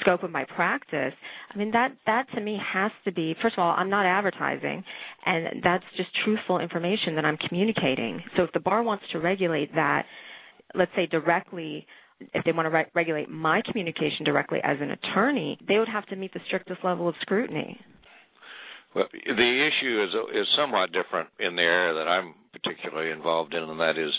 scope 0.00 0.22
of 0.22 0.30
my 0.30 0.44
practice, 0.44 1.14
I 1.52 1.58
mean 1.58 1.70
that 1.72 1.92
that 2.06 2.30
to 2.34 2.40
me 2.40 2.60
has 2.64 2.92
to 3.04 3.12
be 3.12 3.34
first 3.40 3.54
of 3.54 3.60
all, 3.60 3.74
I'm 3.76 3.90
not 3.90 4.06
advertising 4.06 4.84
and 5.26 5.62
that's 5.62 5.84
just 5.96 6.10
truthful 6.24 6.58
information 6.58 7.14
that 7.16 7.24
I'm 7.24 7.36
communicating. 7.36 8.22
So 8.36 8.44
if 8.44 8.52
the 8.52 8.60
bar 8.60 8.82
wants 8.82 9.04
to 9.12 9.20
regulate 9.20 9.74
that, 9.74 10.06
let's 10.74 10.94
say 10.94 11.06
directly 11.06 11.86
if 12.32 12.44
they 12.44 12.52
want 12.52 12.66
to 12.66 12.70
re- 12.70 12.86
regulate 12.94 13.28
my 13.28 13.60
communication 13.62 14.24
directly 14.24 14.60
as 14.62 14.80
an 14.80 14.90
attorney, 14.90 15.58
they 15.66 15.78
would 15.78 15.88
have 15.88 16.06
to 16.06 16.16
meet 16.16 16.32
the 16.32 16.40
strictest 16.46 16.84
level 16.84 17.08
of 17.08 17.14
scrutiny. 17.20 17.80
Well, 18.94 19.08
the 19.12 19.66
issue 19.66 20.06
is 20.06 20.14
is 20.34 20.48
somewhat 20.54 20.92
different 20.92 21.28
in 21.40 21.56
the 21.56 21.62
area 21.62 21.94
that 21.94 22.08
I'm 22.08 22.34
particularly 22.52 23.10
involved 23.10 23.52
in, 23.52 23.64
and 23.64 23.80
that 23.80 23.98
is 23.98 24.12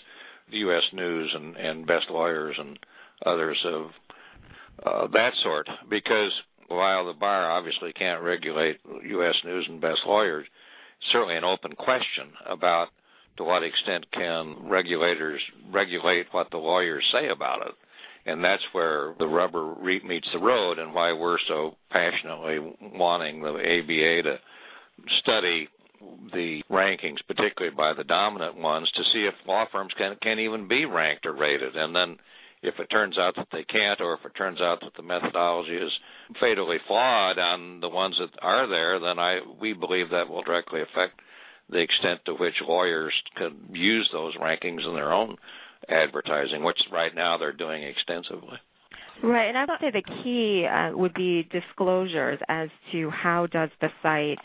the 0.51 0.57
U.S. 0.59 0.83
News 0.91 1.31
and, 1.33 1.55
and 1.55 1.87
Best 1.87 2.09
Lawyers 2.09 2.57
and 2.59 2.77
others 3.25 3.57
have 3.63 3.91
uh, 4.83 5.07
that 5.07 5.33
sort. 5.41 5.67
Because 5.89 6.31
while 6.67 7.05
the 7.05 7.13
bar 7.13 7.49
obviously 7.49 7.93
can't 7.93 8.21
regulate 8.21 8.79
U.S. 9.03 9.35
News 9.43 9.67
and 9.67 9.81
Best 9.81 10.01
Lawyers, 10.05 10.47
certainly 11.11 11.35
an 11.35 11.43
open 11.43 11.73
question 11.73 12.29
about 12.45 12.89
to 13.37 13.43
what 13.43 13.63
extent 13.63 14.11
can 14.11 14.67
regulators 14.67 15.41
regulate 15.69 16.27
what 16.31 16.51
the 16.51 16.57
lawyers 16.57 17.05
say 17.11 17.27
about 17.27 17.67
it. 17.67 17.73
And 18.25 18.43
that's 18.43 18.63
where 18.71 19.13
the 19.19 19.27
rubber 19.27 19.75
meets 19.75 20.31
the 20.31 20.39
road, 20.39 20.79
and 20.79 20.95
why 20.95 21.13
we're 21.13 21.37
so 21.47 21.75
passionately 21.91 22.57
wanting 22.81 23.41
the 23.41 23.53
ABA 23.53 24.23
to 24.23 24.39
study 25.19 25.69
the 26.33 26.63
rankings, 26.69 27.19
particularly 27.27 27.75
by 27.75 27.93
the 27.93 28.03
dominant 28.03 28.55
ones, 28.55 28.91
to 28.93 29.03
see 29.13 29.25
if 29.25 29.35
law 29.45 29.65
firms 29.71 29.93
can 29.95 30.15
can 30.21 30.39
even 30.39 30.67
be 30.67 30.85
ranked 30.85 31.27
or 31.27 31.33
rated, 31.33 31.75
and 31.75 31.95
then 31.95 32.17
if 32.65 32.79
it 32.79 32.89
turns 32.89 33.17
out 33.17 33.35
that 33.35 33.47
they 33.51 33.63
can't, 33.63 34.01
or 34.01 34.15
if 34.15 34.25
it 34.25 34.35
turns 34.35 34.59
out 34.59 34.81
that 34.81 34.95
the 34.95 35.03
methodology 35.03 35.75
is 35.75 35.91
fatally 36.39 36.77
flawed 36.87 37.37
on 37.37 37.79
the 37.79 37.89
ones 37.89 38.17
that 38.19 38.31
are 38.41 38.67
there, 38.67 38.99
then 38.99 39.19
I 39.19 39.39
we 39.59 39.73
believe 39.73 40.09
that 40.09 40.29
will 40.29 40.43
directly 40.43 40.81
affect 40.81 41.19
the 41.69 41.79
extent 41.79 42.21
to 42.25 42.33
which 42.33 42.55
lawyers 42.67 43.13
can 43.35 43.55
use 43.71 44.09
those 44.11 44.35
rankings 44.35 44.87
in 44.87 44.93
their 44.93 45.11
own 45.11 45.37
advertising, 45.89 46.63
which 46.63 46.79
right 46.91 47.13
now 47.13 47.37
they're 47.37 47.53
doing 47.53 47.83
extensively. 47.83 48.57
Right, 49.23 49.47
and 49.47 49.57
I 49.57 49.65
would 49.65 49.79
say 49.79 49.91
the 49.91 50.23
key 50.23 50.65
uh, 50.65 50.91
would 50.95 51.13
be 51.13 51.43
disclosures 51.43 52.39
as 52.49 52.69
to 52.91 53.09
how 53.09 53.47
does 53.47 53.69
the 53.79 53.91
site 54.03 54.39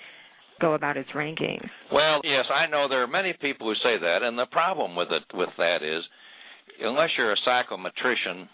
go 0.60 0.74
about 0.74 0.96
its 0.96 1.14
ranking. 1.14 1.68
Well, 1.90 2.20
yes, 2.22 2.46
I 2.52 2.66
know 2.66 2.86
there 2.88 3.02
are 3.02 3.08
many 3.08 3.32
people 3.32 3.68
who 3.68 3.74
say 3.82 3.98
that, 3.98 4.22
and 4.22 4.38
the 4.38 4.46
problem 4.46 4.94
with 4.94 5.10
it 5.10 5.24
with 5.34 5.48
that 5.58 5.82
is 5.82 6.04
unless 6.80 7.10
you're 7.16 7.32
a 7.32 7.36
psychometrician 7.36 8.48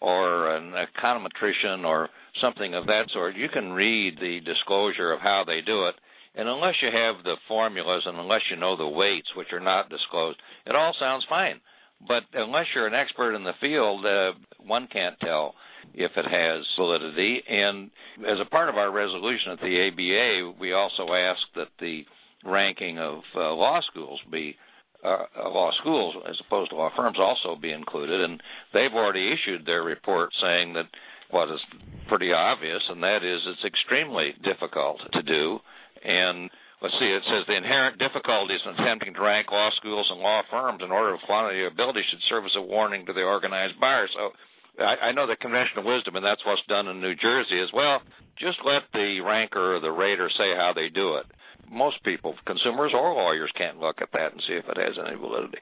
or 0.00 0.50
an 0.50 0.72
econometrician 0.72 1.84
or 1.84 2.08
something 2.40 2.74
of 2.74 2.86
that 2.86 3.10
sort, 3.10 3.36
you 3.36 3.48
can 3.48 3.72
read 3.72 4.18
the 4.20 4.40
disclosure 4.40 5.12
of 5.12 5.20
how 5.20 5.44
they 5.44 5.60
do 5.60 5.86
it. 5.86 5.94
And 6.34 6.48
unless 6.48 6.82
you 6.82 6.90
have 6.90 7.24
the 7.24 7.36
formulas 7.48 8.02
and 8.04 8.18
unless 8.18 8.42
you 8.50 8.56
know 8.56 8.76
the 8.76 8.86
weights, 8.86 9.34
which 9.34 9.52
are 9.52 9.60
not 9.60 9.88
disclosed, 9.88 10.38
it 10.66 10.76
all 10.76 10.94
sounds 10.98 11.24
fine. 11.28 11.60
But 12.06 12.24
unless 12.34 12.66
you're 12.74 12.86
an 12.86 12.94
expert 12.94 13.34
in 13.34 13.44
the 13.44 13.54
field, 13.58 14.04
uh, 14.04 14.32
one 14.58 14.86
can't 14.86 15.18
tell 15.20 15.54
if 15.94 16.12
it 16.16 16.26
has 16.26 16.66
validity. 16.76 17.42
And 17.48 17.90
as 18.26 18.38
a 18.38 18.44
part 18.44 18.68
of 18.68 18.76
our 18.76 18.90
resolution 18.90 19.52
at 19.52 19.60
the 19.60 19.88
ABA, 19.88 20.58
we 20.60 20.72
also 20.72 21.14
ask 21.14 21.40
that 21.54 21.68
the 21.80 22.04
ranking 22.44 22.98
of 22.98 23.22
uh, 23.34 23.52
law 23.54 23.80
schools 23.80 24.20
be 24.30 24.56
uh, 25.04 25.24
law 25.36 25.72
schools 25.72 26.16
as 26.28 26.40
opposed 26.40 26.70
to 26.70 26.76
law 26.76 26.90
firms 26.94 27.18
also 27.18 27.56
be 27.56 27.72
included, 27.72 28.20
and 28.20 28.42
they've 28.72 28.92
already 28.92 29.32
issued 29.32 29.64
their 29.64 29.82
report 29.82 30.32
saying 30.40 30.74
that 30.74 30.86
what 31.30 31.50
is 31.50 31.60
pretty 32.08 32.32
obvious, 32.32 32.82
and 32.88 33.02
that 33.02 33.24
is 33.24 33.42
it's 33.46 33.64
extremely 33.64 34.34
difficult 34.42 35.00
to 35.12 35.22
do. 35.22 35.60
And 36.04 36.50
let's 36.80 36.98
see, 36.98 37.06
it 37.06 37.22
says 37.26 37.44
the 37.46 37.56
inherent 37.56 37.98
difficulties 37.98 38.60
in 38.64 38.72
attempting 38.72 39.14
to 39.14 39.20
rank 39.20 39.50
law 39.50 39.70
schools 39.76 40.08
and 40.10 40.20
law 40.20 40.42
firms 40.50 40.82
in 40.82 40.92
order 40.92 41.14
of 41.14 41.20
quantity 41.22 41.62
or 41.62 41.66
ability 41.66 42.04
should 42.08 42.22
serve 42.28 42.44
as 42.44 42.56
a 42.56 42.62
warning 42.62 43.06
to 43.06 43.12
the 43.12 43.22
organized 43.22 43.80
buyer. 43.80 44.08
So 44.14 44.32
I, 44.78 44.96
I 45.08 45.12
know 45.12 45.26
the 45.26 45.36
conventional 45.36 45.84
wisdom, 45.84 46.16
and 46.16 46.24
that's 46.24 46.44
what's 46.44 46.62
done 46.68 46.86
in 46.86 47.00
New 47.00 47.14
Jersey, 47.14 47.60
as 47.60 47.72
well. 47.72 48.02
Just 48.36 48.58
let 48.64 48.82
the 48.92 49.20
ranker 49.20 49.76
or 49.76 49.80
the 49.80 49.90
rater 49.90 50.30
say 50.30 50.54
how 50.54 50.72
they 50.74 50.88
do 50.88 51.16
it 51.16 51.26
most 51.70 52.02
people, 52.04 52.34
consumers 52.46 52.92
or 52.94 53.14
lawyers, 53.14 53.50
can't 53.56 53.80
look 53.80 54.00
at 54.00 54.12
that 54.12 54.32
and 54.32 54.42
see 54.46 54.54
if 54.54 54.68
it 54.68 54.76
has 54.76 54.98
any 54.98 55.16
validity. 55.16 55.58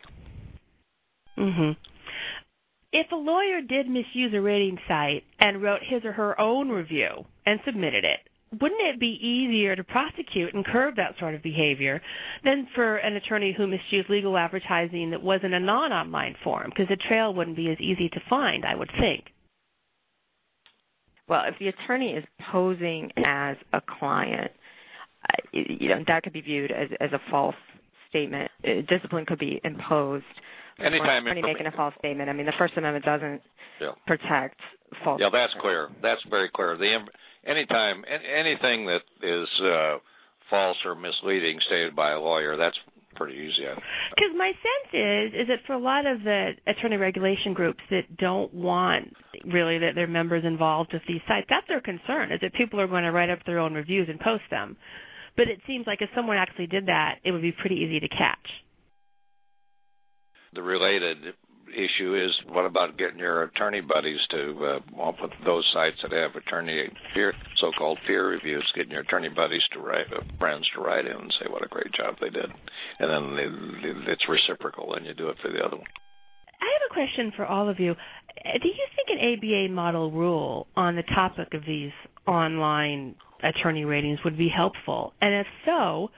Mhm. 1.37 1.77
If 2.93 3.11
a 3.11 3.17
lawyer 3.17 3.61
did 3.61 3.89
misuse 3.89 4.33
a 4.35 4.41
rating 4.41 4.79
site 4.87 5.25
and 5.41 5.61
wrote 5.61 5.83
his 5.83 6.05
or 6.05 6.13
her 6.13 6.41
own 6.41 6.71
review 6.71 7.27
and 7.45 7.61
submitted 7.65 8.05
it, 8.05 8.21
wouldn't 8.61 8.81
it 8.83 9.01
be 9.01 9.19
easier 9.27 9.75
to 9.75 9.83
prosecute 9.83 10.55
and 10.55 10.65
curb 10.65 10.95
that 10.97 11.19
sort 11.19 11.35
of 11.35 11.43
behavior 11.43 12.01
than 12.45 12.67
for 12.67 12.97
an 12.99 13.15
attorney 13.15 13.53
who 13.53 13.67
misused 13.67 14.09
legal 14.09 14.37
advertising 14.37 15.11
that 15.11 15.23
was 15.23 15.43
in 15.43 15.55
a 15.55 15.61
non-online 15.61 16.37
form? 16.45 16.71
Because 16.71 16.89
the 16.89 16.97
trail 16.97 17.35
wouldn't 17.35 17.57
be 17.57 17.71
as 17.71 17.81
easy 17.81 18.09
to 18.11 18.21
find, 18.29 18.65
I 18.65 18.77
would 18.77 18.93
think. 18.93 19.33
Well, 21.27 21.45
if 21.47 21.59
the 21.59 21.69
attorney 21.69 22.13
is 22.13 22.25
posing 22.53 23.11
as 23.17 23.57
a 23.73 23.81
client, 23.81 24.53
you 24.53 24.53
know 24.53 24.64
that 26.07 26.23
could 26.23 26.33
be 26.33 26.41
viewed 26.41 26.71
as 26.71 26.89
as 27.01 27.13
a 27.13 27.21
false 27.31 27.57
statement. 28.09 28.51
Uh, 28.67 28.83
discipline 28.89 29.27
could 29.27 29.39
be 29.39 29.61
imposed. 29.65 30.25
Anytime 30.79 31.25
for 31.25 31.35
making 31.35 31.67
a 31.67 31.73
false 31.73 31.95
statement. 31.99 32.29
I 32.29 32.33
mean, 32.33 32.47
the 32.47 32.53
First 32.59 32.77
Amendment 32.77 33.05
doesn't 33.05 33.43
yeah. 33.81 33.93
protect 34.07 34.59
false. 35.05 35.21
Yeah, 35.21 35.31
that's 35.33 35.55
clear. 35.61 35.89
That's 36.03 36.23
very 36.29 36.49
clear. 36.49 36.75
Anytime 37.47 38.05
anything 38.09 38.87
that 38.87 39.03
is 39.23 39.49
uh, 39.61 39.99
false 40.51 40.77
or 40.85 40.95
misleading 40.95 41.61
stated 41.67 41.95
by 41.95 42.13
a 42.13 42.21
lawyer, 42.21 42.57
that's 42.57 42.79
pretty 43.15 43.35
easy. 43.35 43.65
Because 44.17 44.33
my 44.37 44.49
sense 44.49 44.93
is 44.93 45.33
is 45.35 45.49
that 45.49 45.61
for 45.67 45.75
a 45.75 45.79
lot 45.79 46.07
of 46.07 46.23
the 46.23 46.53
attorney 46.67 46.97
regulation 46.97 47.55
groups 47.55 47.81
that 47.91 48.17
don't 48.17 48.53
want 48.53 49.15
really 49.45 49.79
that 49.79 49.95
their 49.95 50.07
members 50.07 50.45
involved 50.45 50.93
with 50.93 51.03
these 51.07 51.21
sites, 51.29 51.47
that's 51.49 51.67
their 51.69 51.81
concern 51.81 52.33
is 52.33 52.41
that 52.41 52.53
people 52.55 52.81
are 52.81 52.87
going 52.87 53.05
to 53.05 53.13
write 53.13 53.31
up 53.31 53.45
their 53.47 53.59
own 53.59 53.75
reviews 53.75 54.09
and 54.09 54.21
post 54.21 54.45
them. 54.51 54.77
But 55.37 55.49
it 55.49 55.61
seems 55.67 55.87
like 55.87 56.01
if 56.01 56.11
someone 56.15 56.37
actually 56.37 56.69
did 56.69 56.87
that, 56.87 57.19
it 57.25 57.33
would 57.33 57.43
be 57.43 57.53
pretty 57.53 57.77
easy 57.77 58.01
to 58.01 58.09
catch. 58.09 58.49
The 60.55 60.63
related 60.63 61.35
issue 61.77 62.15
is 62.15 62.33
what 62.49 62.65
about 62.65 62.97
getting 62.97 63.19
your 63.19 63.43
attorney 63.43 63.81
buddies 63.81 64.21
to 64.31 64.81
uh, 64.97 65.13
with 65.21 65.33
those 65.45 65.69
sites 65.73 65.97
that 66.03 66.13
have 66.13 66.37
attorney 66.37 66.89
fear, 67.13 67.35
so-called 67.57 67.99
peer 68.07 68.29
reviews, 68.29 68.65
getting 68.75 68.93
your 68.93 69.01
attorney 69.01 69.29
buddies 69.29 69.63
to 69.73 69.81
write, 69.81 70.07
uh, 70.13 70.21
friends 70.39 70.69
to 70.75 70.81
write 70.81 71.07
in 71.07 71.17
and 71.17 71.35
say 71.41 71.51
what 71.51 71.65
a 71.65 71.69
great 71.69 71.93
job 71.93 72.17
they 72.21 72.31
did, 72.31 72.47
and 72.99 73.11
then 73.11 73.37
they, 73.37 74.13
it's 74.13 74.29
reciprocal, 74.29 74.95
and 74.95 75.07
you 75.07 75.15
do 75.15 75.29
it 75.29 75.37
for 75.43 75.51
the 75.51 75.59
other 75.59 75.77
one. 75.77 75.87
I 76.61 76.71
have 76.73 76.91
a 76.91 76.95
question 76.95 77.33
for 77.37 77.45
all 77.45 77.69
of 77.69 77.81
you. 77.81 77.95
Do 78.45 78.69
you 78.69 78.87
think 78.97 79.21
an 79.21 79.39
ABA 79.39 79.73
model 79.73 80.11
rule 80.11 80.67
on 80.77 80.97
the 80.97 81.03
topic 81.03 81.55
of 81.55 81.65
these 81.67 81.93
online 82.27 83.17
attorney 83.45 83.85
ratings 83.85 84.19
would 84.25 84.37
be 84.37 84.49
helpful? 84.49 85.13
And 85.21 85.35
if 85.35 85.47
so, 85.65 86.11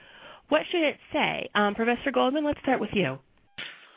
what 0.49 0.61
should 0.71 0.83
it 0.83 0.97
say? 1.13 1.49
Um, 1.55 1.75
Professor 1.75 2.11
Goldman, 2.11 2.45
let's 2.45 2.59
start 2.61 2.79
with 2.79 2.91
you. 2.93 3.19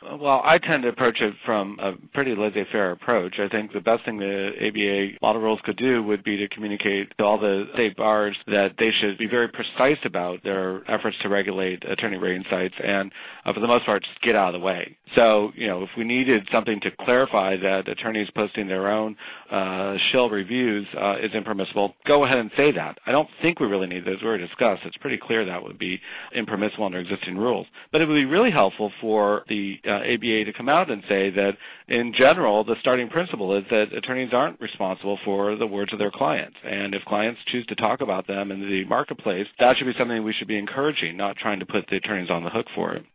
Well, 0.03 0.41
I 0.43 0.57
tend 0.57 0.81
to 0.83 0.89
approach 0.89 1.21
it 1.21 1.35
from 1.45 1.77
a 1.79 1.93
pretty 2.13 2.33
laissez-faire 2.33 2.91
approach. 2.91 3.39
I 3.39 3.47
think 3.47 3.71
the 3.71 3.81
best 3.81 4.03
thing 4.03 4.17
the 4.17 4.51
ABA 4.67 5.19
model 5.21 5.41
rules 5.41 5.59
could 5.63 5.77
do 5.77 6.01
would 6.03 6.23
be 6.23 6.37
to 6.37 6.47
communicate 6.47 7.15
to 7.17 7.23
all 7.23 7.37
the 7.37 7.67
state 7.73 7.95
bars 7.95 8.35
that 8.47 8.73
they 8.79 8.91
should 8.91 9.19
be 9.19 9.27
very 9.27 9.47
precise 9.47 9.99
about 10.03 10.43
their 10.43 10.81
efforts 10.89 11.17
to 11.21 11.29
regulate 11.29 11.83
attorney 11.87 12.17
rating 12.17 12.43
sites 12.49 12.73
and, 12.83 13.11
uh, 13.45 13.53
for 13.53 13.59
the 13.59 13.67
most 13.67 13.85
part, 13.85 14.03
just 14.03 14.19
get 14.21 14.35
out 14.35 14.55
of 14.55 14.59
the 14.59 14.65
way. 14.65 14.97
So, 15.15 15.51
you 15.55 15.67
know, 15.67 15.83
if 15.83 15.89
we 15.95 16.03
needed 16.03 16.47
something 16.51 16.79
to 16.81 16.91
clarify 16.91 17.57
that 17.57 17.87
attorneys 17.87 18.29
posting 18.31 18.67
their 18.67 18.89
own 18.89 19.15
uh, 19.51 19.97
shill 20.11 20.29
reviews 20.29 20.87
uh, 20.97 21.17
is 21.21 21.33
impermissible, 21.33 21.95
go 22.07 22.23
ahead 22.23 22.39
and 22.39 22.49
say 22.57 22.71
that. 22.71 22.97
I 23.05 23.11
don't 23.11 23.29
think 23.41 23.59
we 23.59 23.67
really 23.67 23.87
need 23.87 24.05
those. 24.05 24.21
We 24.21 24.27
already 24.27 24.47
discussed. 24.47 24.83
It's 24.85 24.97
pretty 24.97 25.17
clear 25.17 25.45
that 25.45 25.61
would 25.61 25.77
be 25.77 25.99
impermissible 26.33 26.85
under 26.85 26.99
existing 26.99 27.37
rules. 27.37 27.67
But 27.91 28.01
it 28.01 28.07
would 28.07 28.15
be 28.15 28.25
really 28.25 28.51
helpful 28.51 28.91
for 29.01 29.43
the 29.49 29.79
ABA 29.95 30.45
to 30.45 30.53
come 30.53 30.69
out 30.69 30.89
and 30.89 31.03
say 31.07 31.29
that, 31.31 31.57
in 31.87 32.13
general, 32.13 32.63
the 32.63 32.75
starting 32.79 33.09
principle 33.09 33.55
is 33.55 33.63
that 33.69 33.93
attorneys 33.93 34.33
aren't 34.33 34.59
responsible 34.61 35.19
for 35.25 35.55
the 35.55 35.67
words 35.67 35.93
of 35.93 35.99
their 35.99 36.11
clients. 36.11 36.57
And 36.63 36.95
if 36.95 37.03
clients 37.05 37.41
choose 37.47 37.65
to 37.67 37.75
talk 37.75 38.01
about 38.01 38.27
them 38.27 38.51
in 38.51 38.61
the 38.61 38.85
marketplace, 38.85 39.47
that 39.59 39.77
should 39.77 39.87
be 39.87 39.93
something 39.97 40.23
we 40.23 40.33
should 40.33 40.47
be 40.47 40.57
encouraging, 40.57 41.17
not 41.17 41.37
trying 41.37 41.59
to 41.59 41.65
put 41.65 41.87
the 41.89 41.97
attorneys 41.97 42.29
on 42.29 42.43
the 42.43 42.49
hook 42.49 42.67
for 42.75 42.93
it. 42.93 43.05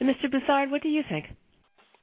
Mr. 0.00 0.30
Broussard, 0.30 0.70
what 0.70 0.82
do 0.82 0.88
you 0.88 1.02
think? 1.08 1.26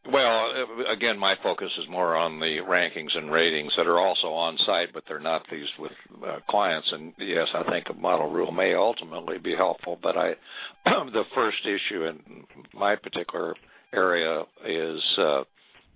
Well, 0.10 0.52
again, 0.92 1.20
my 1.20 1.36
focus 1.44 1.72
is 1.78 1.88
more 1.88 2.16
on 2.16 2.40
the 2.40 2.58
rankings 2.68 3.16
and 3.16 3.32
ratings 3.32 3.72
that 3.78 3.86
are 3.86 4.00
also 4.00 4.30
on 4.30 4.58
site, 4.66 4.94
but 4.94 5.04
they're 5.08 5.20
not 5.20 5.46
these 5.52 5.68
with 5.78 5.92
uh, 6.26 6.40
clients. 6.50 6.88
And 6.92 7.14
yes, 7.20 7.50
I 7.54 7.64
think 7.70 7.86
a 7.90 7.94
model 7.94 8.28
rule 8.28 8.52
may 8.52 8.74
ultimately 8.74 9.38
be 9.38 9.56
helpful, 9.56 10.00
but 10.02 10.18
I, 10.18 10.34
the 10.86 11.26
first 11.36 11.60
issue 11.66 12.06
in 12.06 12.46
my 12.74 12.96
particular 12.96 13.56
area 13.94 14.44
is 14.66 15.02
uh, 15.18 15.44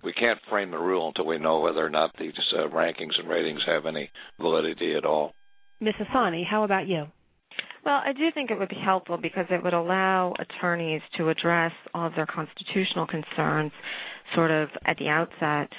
we 0.02 0.12
can't 0.12 0.38
frame 0.48 0.70
the 0.70 0.78
rule 0.78 1.08
until 1.08 1.26
we 1.26 1.38
know 1.38 1.60
whether 1.60 1.84
or 1.84 1.90
not 1.90 2.16
these 2.18 2.32
uh, 2.56 2.68
rankings 2.68 3.18
and 3.18 3.28
ratings 3.28 3.62
have 3.66 3.86
any 3.86 4.10
validity 4.40 4.94
at 4.94 5.04
all. 5.04 5.32
Ms. 5.80 5.94
Isani, 5.98 6.46
how 6.46 6.64
about 6.64 6.86
you? 6.86 7.06
Well, 7.84 8.02
I 8.04 8.12
do 8.12 8.30
think 8.32 8.50
it 8.50 8.58
would 8.58 8.68
be 8.68 8.76
helpful 8.76 9.16
because 9.16 9.46
it 9.50 9.62
would 9.62 9.74
allow 9.74 10.34
attorneys 10.38 11.02
to 11.16 11.28
address 11.28 11.72
all 11.94 12.06
of 12.06 12.14
their 12.16 12.26
constitutional 12.26 13.06
concerns 13.06 13.72
sort 14.34 14.50
of 14.50 14.70
at 14.84 14.98
the 14.98 15.08
outset 15.08 15.70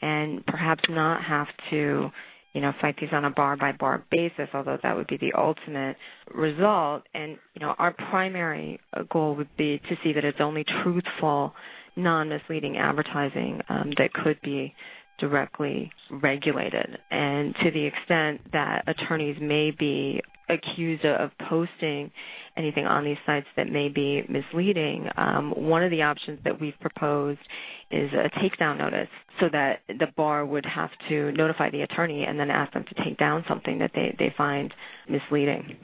and 0.00 0.44
perhaps 0.44 0.82
not 0.88 1.22
have 1.22 1.46
to, 1.70 2.10
you 2.52 2.60
know, 2.60 2.72
fight 2.80 2.96
these 3.00 3.08
on 3.12 3.24
a 3.24 3.30
bar 3.30 3.56
by 3.56 3.72
bar 3.72 4.04
basis, 4.10 4.48
although 4.52 4.78
that 4.82 4.96
would 4.96 5.06
be 5.06 5.16
the 5.16 5.32
ultimate 5.32 5.96
result. 6.34 7.02
And, 7.14 7.38
you 7.54 7.60
know, 7.60 7.74
our 7.78 7.92
primary 7.92 8.78
goal 9.10 9.34
would 9.36 9.54
be 9.56 9.80
to 9.88 9.96
see 10.02 10.12
that 10.12 10.24
it's 10.24 10.40
only 10.40 10.64
truthful, 10.82 11.54
non 11.96 12.28
misleading 12.28 12.76
advertising 12.76 13.60
um, 13.68 13.92
that 13.96 14.12
could 14.12 14.40
be 14.42 14.74
directly 15.18 15.90
regulated. 16.10 16.98
And 17.10 17.54
to 17.62 17.70
the 17.70 17.84
extent 17.86 18.40
that 18.52 18.84
attorneys 18.86 19.36
may 19.40 19.70
be 19.70 20.20
accused 20.48 21.04
of 21.04 21.30
posting 21.48 22.10
anything 22.56 22.86
on 22.86 23.04
these 23.04 23.18
sites 23.24 23.46
that 23.56 23.70
may 23.70 23.88
be 23.88 24.24
misleading, 24.28 25.08
um, 25.16 25.52
one 25.52 25.82
of 25.82 25.90
the 25.90 26.02
options 26.02 26.38
that 26.44 26.60
we've 26.60 26.78
proposed 26.80 27.40
is 27.90 28.12
a 28.12 28.30
takedown 28.40 28.78
notice 28.78 29.08
so 29.40 29.48
that 29.50 29.80
the 29.88 30.08
bar 30.16 30.44
would 30.44 30.66
have 30.66 30.90
to 31.08 31.32
notify 31.32 31.70
the 31.70 31.82
attorney 31.82 32.24
and 32.24 32.38
then 32.38 32.50
ask 32.50 32.72
them 32.72 32.84
to 32.84 33.04
take 33.04 33.18
down 33.18 33.44
something 33.48 33.78
that 33.78 33.92
they, 33.94 34.14
they 34.18 34.34
find 34.36 34.72
misleading. 35.08 35.76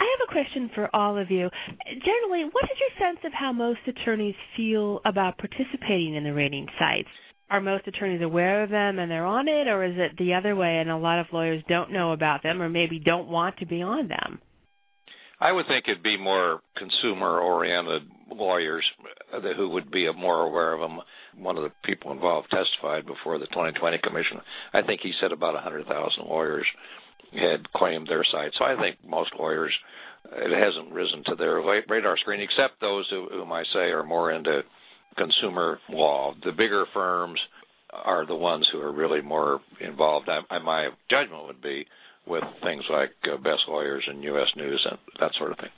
I 0.00 0.16
have 0.18 0.28
a 0.28 0.32
question 0.32 0.70
for 0.74 0.94
all 0.94 1.16
of 1.16 1.30
you. 1.30 1.50
Generally, 1.86 2.50
what 2.52 2.64
is 2.64 2.78
your 2.80 2.98
sense 2.98 3.20
of 3.24 3.32
how 3.32 3.52
most 3.52 3.80
attorneys 3.86 4.34
feel 4.56 5.00
about 5.04 5.38
participating 5.38 6.14
in 6.14 6.24
the 6.24 6.34
rating 6.34 6.68
sites? 6.78 7.08
Are 7.50 7.60
most 7.60 7.86
attorneys 7.86 8.22
aware 8.22 8.62
of 8.62 8.70
them 8.70 8.98
and 8.98 9.10
they're 9.10 9.26
on 9.26 9.48
it, 9.48 9.68
or 9.68 9.84
is 9.84 9.96
it 9.96 10.16
the 10.16 10.34
other 10.34 10.56
way 10.56 10.78
and 10.78 10.90
a 10.90 10.96
lot 10.96 11.18
of 11.18 11.26
lawyers 11.32 11.62
don't 11.68 11.92
know 11.92 12.12
about 12.12 12.42
them 12.42 12.60
or 12.60 12.68
maybe 12.68 12.98
don't 12.98 13.28
want 13.28 13.58
to 13.58 13.66
be 13.66 13.82
on 13.82 14.08
them? 14.08 14.40
I 15.44 15.52
would 15.52 15.66
think 15.66 15.84
it'd 15.86 16.02
be 16.02 16.16
more 16.16 16.62
consumer-oriented 16.74 18.02
lawyers 18.34 18.82
who 19.56 19.68
would 19.68 19.90
be 19.90 20.10
more 20.10 20.40
aware 20.40 20.72
of 20.72 20.80
them. 20.80 21.02
One 21.36 21.58
of 21.58 21.64
the 21.64 21.72
people 21.84 22.12
involved 22.12 22.50
testified 22.50 23.04
before 23.04 23.38
the 23.38 23.46
2020 23.48 23.98
Commission. 23.98 24.40
I 24.72 24.80
think 24.80 25.02
he 25.02 25.12
said 25.20 25.32
about 25.32 25.52
100,000 25.52 26.24
lawyers 26.24 26.66
had 27.34 27.70
claimed 27.74 28.08
their 28.08 28.24
site. 28.24 28.52
So 28.58 28.64
I 28.64 28.74
think 28.80 28.96
most 29.06 29.32
lawyers, 29.38 29.74
it 30.32 30.58
hasn't 30.58 30.92
risen 30.92 31.22
to 31.24 31.34
their 31.34 31.60
radar 31.60 32.16
screen, 32.16 32.40
except 32.40 32.80
those 32.80 33.06
who, 33.10 33.28
whom 33.30 33.52
I 33.52 33.64
say 33.64 33.90
are 33.90 34.02
more 34.02 34.32
into 34.32 34.64
consumer 35.18 35.78
law. 35.90 36.34
The 36.42 36.52
bigger 36.52 36.86
firms 36.94 37.38
are 37.92 38.24
the 38.24 38.34
ones 38.34 38.66
who 38.72 38.80
are 38.80 38.92
really 38.92 39.20
more 39.20 39.60
involved. 39.78 40.30
I, 40.30 40.58
my 40.60 40.88
judgment 41.10 41.46
would 41.48 41.60
be 41.60 41.86
with 42.26 42.44
things 42.62 42.84
like 42.90 43.12
uh, 43.30 43.36
Best 43.36 43.64
Lawyers 43.68 44.04
and 44.06 44.22
U.S. 44.24 44.48
News 44.56 44.86
and 44.88 44.98
that 45.20 45.34
sort 45.34 45.52
of 45.52 45.58
thing. 45.58 45.70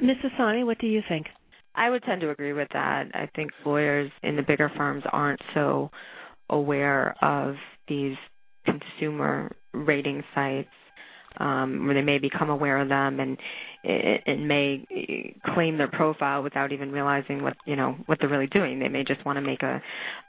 Ms. 0.00 0.16
Isani, 0.24 0.64
what 0.64 0.78
do 0.78 0.86
you 0.86 1.02
think? 1.08 1.26
I 1.74 1.90
would 1.90 2.02
tend 2.02 2.20
to 2.20 2.30
agree 2.30 2.52
with 2.52 2.68
that. 2.72 3.08
I 3.14 3.28
think 3.34 3.50
lawyers 3.64 4.10
in 4.22 4.36
the 4.36 4.42
bigger 4.42 4.70
firms 4.76 5.04
aren't 5.10 5.40
so 5.54 5.90
aware 6.50 7.14
of 7.22 7.56
these 7.88 8.16
consumer 8.64 9.50
rating 9.72 10.22
sites 10.34 10.68
um, 11.38 11.86
where 11.86 11.94
they 11.94 12.02
may 12.02 12.18
become 12.18 12.50
aware 12.50 12.78
of 12.78 12.88
them 12.88 13.20
and 13.20 13.38
and 13.84 14.46
may 14.46 14.84
claim 15.54 15.76
their 15.76 15.88
profile 15.88 16.42
without 16.42 16.72
even 16.72 16.92
realizing 16.92 17.42
what 17.42 17.56
you 17.64 17.74
know 17.74 17.96
what 18.06 18.20
they're 18.20 18.28
really 18.28 18.46
doing. 18.46 18.78
They 18.78 18.88
may 18.88 19.02
just 19.02 19.24
want 19.24 19.36
to 19.38 19.40
make 19.40 19.62
a 19.62 19.82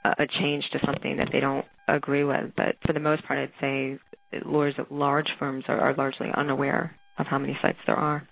a 0.05 0.25
change 0.39 0.69
to 0.71 0.79
something 0.85 1.17
that 1.17 1.29
they 1.31 1.39
don't 1.39 1.65
agree 1.87 2.23
with. 2.23 2.51
But 2.55 2.77
for 2.85 2.93
the 2.93 2.99
most 2.99 3.23
part, 3.25 3.37
I'd 3.37 3.51
say 3.59 3.99
lawyers 4.46 4.76
at 4.78 4.91
large 4.91 5.30
firms 5.39 5.65
are, 5.67 5.80
are 5.80 5.93
largely 5.93 6.30
unaware 6.34 6.96
of 7.17 7.28
how 7.28 7.38
many 7.38 7.58
sites 7.62 7.80
there 7.86 7.96
are. 7.96 8.28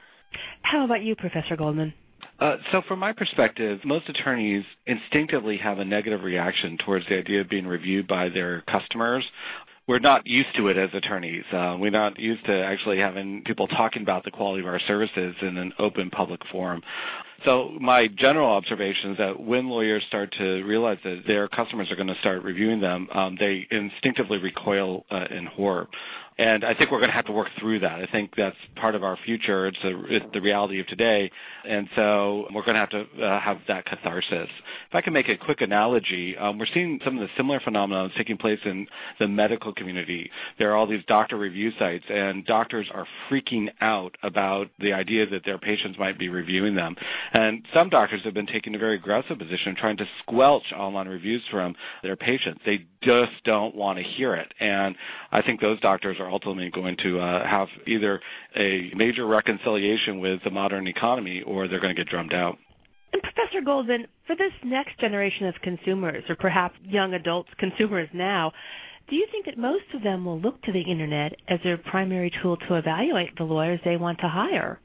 How 0.62 0.86
about 0.86 1.02
you, 1.02 1.16
Professor 1.16 1.56
Goldman? 1.56 1.94
Uh, 2.40 2.58
so, 2.72 2.82
from 2.88 2.98
my 2.98 3.14
perspective, 3.14 3.80
most 3.86 4.10
attorneys 4.10 4.64
instinctively 4.88 5.58
have 5.58 5.78
a 5.78 5.86
negative 5.86 6.24
reaction 6.24 6.78
towards 6.84 7.08
the 7.08 7.18
idea 7.18 7.42
of 7.42 7.50
being 7.50 7.68
reviewed 7.68 8.08
by 8.08 8.30
their 8.30 8.62
customers 8.62 9.24
we're 9.88 10.00
not 10.00 10.26
used 10.28 10.56
to 10.58 10.68
it 10.68 10.78
as 10.78 10.90
attorneys. 10.94 11.44
Uh, 11.52 11.76
we're 11.80 11.92
not 11.92 12.20
used 12.20 12.46
to 12.46 12.64
actually 12.64 13.00
having 13.00 13.44
people 13.46 13.68
talking 13.68 14.02
about 14.02 14.24
the 14.24 14.32
quality 14.32 14.62
of 14.62 14.68
our 14.68 14.80
services 14.88 15.36
in 15.42 15.58
an 15.58 15.74
open 15.80 16.10
public 16.10 16.42
forum. 16.52 16.82
So 17.46 17.72
my 17.80 18.08
general 18.08 18.50
observation 18.50 19.12
is 19.12 19.18
that 19.18 19.40
when 19.40 19.68
lawyers 19.68 20.04
start 20.08 20.32
to 20.38 20.64
realize 20.64 21.00
that 21.04 21.24
their 21.26 21.48
customers 21.48 21.90
are 21.92 21.96
going 21.96 22.08
to 22.08 22.20
start 22.20 22.44
reviewing 22.44 22.80
them, 22.80 23.08
um, 23.14 23.36
they 23.40 23.68
instinctively 23.72 24.38
recoil 24.38 25.06
uh, 25.10 25.26
in 25.32 25.48
horror. 25.48 25.88
And 26.38 26.64
I 26.64 26.74
think 26.74 26.92
we're 26.92 27.00
going 27.00 27.10
to 27.10 27.16
have 27.16 27.26
to 27.26 27.32
work 27.32 27.50
through 27.60 27.80
that. 27.82 28.00
I 28.00 28.08
think 28.12 28.36
that's 28.36 28.56
part 28.76 28.96
of 28.96 29.04
our 29.04 29.18
future. 29.26 29.68
It's, 29.68 29.78
a, 29.84 30.04
it's 30.06 30.26
the 30.34 30.42
reality 30.42 30.80
of 30.80 30.88
today. 30.88 31.30
And 31.68 31.88
so 31.96 32.48
we're 32.54 32.64
going 32.64 32.76
to 32.76 32.80
have 32.80 32.90
to 32.90 33.02
uh, 33.24 33.40
have 33.40 33.60
that 33.68 33.86
catharsis. 33.86 34.50
If 34.90 34.96
I 34.96 35.02
can 35.02 35.14
make 35.14 35.30
a 35.30 35.38
quick 35.38 35.62
analogy, 35.62 36.38
um, 36.38 36.58
we're 36.58 36.68
seeing 36.74 37.00
some 37.04 37.18
of 37.18 37.22
the 37.22 37.30
similar 37.38 37.60
phenomena 37.60 38.10
taking 38.18 38.38
place 38.38 38.60
in 38.66 38.88
the 39.20 39.28
medical 39.28 39.74
community. 39.74 40.32
There 40.58 40.72
are 40.72 40.76
all 40.76 40.88
these 40.88 41.04
doctor 41.08 41.38
review 41.38 41.72
sites, 41.78 42.06
and 42.10 42.46
doctors 42.46 42.88
are 42.94 43.06
freaking 43.30 43.68
out 43.82 44.16
about 44.24 44.70
the 44.80 44.94
idea 44.94 45.28
that 45.28 45.46
their 45.46 45.58
patients 45.58 46.00
might 46.00 46.18
be 46.18 46.30
reviewing 46.30 46.76
them. 46.76 46.96
And 47.34 47.66
some 47.74 47.90
doctors 47.90 48.22
have 48.24 48.34
been 48.34 48.48
taking 48.48 48.74
a 48.74 48.80
very 48.80 48.96
aggressive 48.96 49.38
position 49.38 49.76
trying 49.76 49.98
to 49.98 50.06
squelch 50.20 50.64
online 50.76 51.08
reviews 51.08 51.44
from 51.52 51.76
their 52.04 52.16
patients. 52.16 52.62
They 52.66 52.86
just 53.04 53.32
don't 53.46 53.76
want 53.76 53.98
to 53.98 54.04
hear 54.04 54.36
it. 54.36 54.52
And 54.60 54.96
I 55.32 55.42
think 55.42 55.60
those 55.60 55.80
doctors 55.80 56.18
are 56.20 56.30
ultimately 56.30 56.70
going 56.70 56.98
to 57.04 57.20
uh, 57.20 57.48
have 57.48 57.68
either 57.88 58.22
a 58.56 58.92
major 58.96 59.26
reconciliation 59.26 60.20
with 60.20 60.44
the 60.44 60.52
modern 60.52 60.88
economy 60.88 61.42
or 61.42 61.68
they're 61.68 61.80
going 61.80 61.96
to 61.96 62.00
get 62.00 62.10
drummed 62.10 62.34
out. 62.34 62.58
And 63.14 63.22
Professor 63.22 63.62
Goldman, 63.62 64.08
for 64.26 64.36
this 64.36 64.54
next 64.64 65.00
generation 65.00 65.48
of 65.48 65.56
consumers, 65.62 66.24
or 66.30 66.36
perhaps 66.36 66.78
young 66.84 67.14
adults 67.14 67.50
consumers 67.58 68.10
now, 68.14 68.52
do 69.10 69.16
you 69.16 69.28
think 69.32 69.46
that 69.46 69.58
most 69.58 69.84
of 69.94 70.04
them 70.04 70.24
will 70.24 70.40
look 70.40 70.62
to 70.62 70.72
the 70.72 70.82
Internet 70.82 71.36
as 71.48 71.60
their 71.64 71.78
primary 71.78 72.32
tool 72.42 72.56
to 72.56 72.76
evaluate 72.76 73.36
the 73.36 73.44
lawyers 73.44 73.80
they 73.84 73.98
want 73.98 74.20
to 74.20 74.28
hire? 74.30 74.80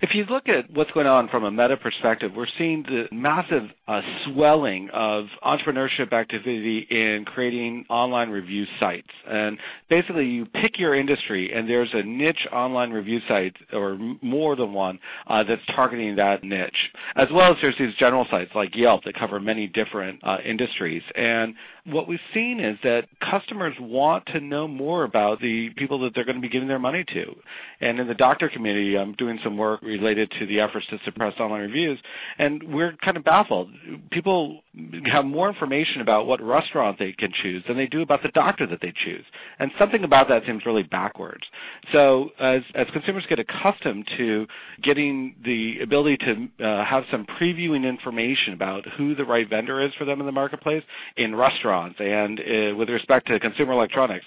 If 0.00 0.14
you 0.14 0.24
look 0.24 0.48
at 0.48 0.70
what's 0.70 0.90
going 0.90 1.06
on 1.06 1.28
from 1.28 1.44
a 1.44 1.50
meta 1.50 1.76
perspective, 1.76 2.32
we're 2.36 2.46
seeing 2.58 2.82
the 2.82 3.08
massive 3.12 3.70
uh, 3.88 4.02
swelling 4.24 4.90
of 4.90 5.26
entrepreneurship 5.44 6.12
activity 6.12 6.86
in 6.90 7.24
creating 7.24 7.86
online 7.88 8.30
review 8.30 8.66
sites. 8.80 9.08
And 9.26 9.58
basically, 9.88 10.26
you 10.26 10.46
pick 10.46 10.78
your 10.78 10.94
industry, 10.94 11.52
and 11.52 11.68
there's 11.68 11.90
a 11.92 12.02
niche 12.02 12.46
online 12.52 12.90
review 12.90 13.20
site, 13.28 13.56
or 13.72 13.96
more 14.20 14.56
than 14.56 14.72
one, 14.72 14.98
uh, 15.26 15.44
that's 15.44 15.64
targeting 15.66 16.16
that 16.16 16.42
niche. 16.42 16.90
As 17.16 17.28
well 17.32 17.52
as 17.52 17.58
there's 17.62 17.78
these 17.78 17.94
general 17.94 18.26
sites 18.30 18.50
like 18.54 18.74
Yelp 18.74 19.04
that 19.04 19.14
cover 19.14 19.40
many 19.40 19.66
different 19.66 20.20
uh, 20.22 20.38
industries. 20.44 21.02
And 21.14 21.54
what 21.84 22.06
we've 22.06 22.20
seen 22.32 22.60
is 22.60 22.78
that 22.84 23.08
customers 23.18 23.74
want 23.80 24.26
to 24.26 24.40
know 24.40 24.68
more 24.68 25.02
about 25.04 25.40
the 25.40 25.70
people 25.70 25.98
that 26.00 26.14
they're 26.14 26.24
going 26.24 26.36
to 26.36 26.42
be 26.42 26.48
giving 26.48 26.68
their 26.68 26.78
money 26.78 27.04
to. 27.12 27.34
And 27.80 27.98
in 27.98 28.06
the 28.06 28.14
doctor 28.14 28.48
community, 28.48 28.96
I'm 28.96 29.14
doing 29.14 29.40
some 29.42 29.51
work 29.56 29.82
related 29.82 30.32
to 30.38 30.46
the 30.46 30.60
efforts 30.60 30.86
to 30.90 30.98
suppress 31.04 31.34
online 31.38 31.62
reviews, 31.62 31.98
and 32.38 32.62
we're 32.62 32.92
kind 33.04 33.16
of 33.16 33.24
baffled. 33.24 33.70
People 34.10 34.60
have 35.06 35.24
more 35.24 35.48
information 35.48 36.00
about 36.00 36.26
what 36.26 36.40
restaurant 36.42 36.98
they 36.98 37.12
can 37.12 37.32
choose 37.42 37.62
than 37.66 37.76
they 37.76 37.86
do 37.86 38.02
about 38.02 38.22
the 38.22 38.30
doctor 38.30 38.66
that 38.66 38.80
they 38.80 38.92
choose, 39.04 39.24
and 39.58 39.70
something 39.78 40.04
about 40.04 40.28
that 40.28 40.44
seems 40.46 40.64
really 40.66 40.82
backwards. 40.82 41.44
So 41.92 42.30
as 42.38 42.62
as 42.74 42.86
consumers 42.92 43.24
get 43.28 43.38
accustomed 43.38 44.08
to 44.16 44.46
getting 44.82 45.34
the 45.44 45.80
ability 45.80 46.16
to 46.18 46.64
uh, 46.64 46.84
have 46.84 47.04
some 47.10 47.26
previewing 47.26 47.84
information 47.84 48.52
about 48.52 48.86
who 48.96 49.14
the 49.14 49.24
right 49.24 49.48
vendor 49.48 49.80
is 49.80 49.92
for 49.94 50.04
them 50.04 50.20
in 50.20 50.26
the 50.26 50.32
marketplace 50.32 50.82
in 51.16 51.34
restaurants 51.34 51.96
and 52.00 52.40
uh, 52.40 52.76
with 52.76 52.88
respect 52.88 53.28
to 53.28 53.38
consumer 53.40 53.72
electronics, 53.72 54.24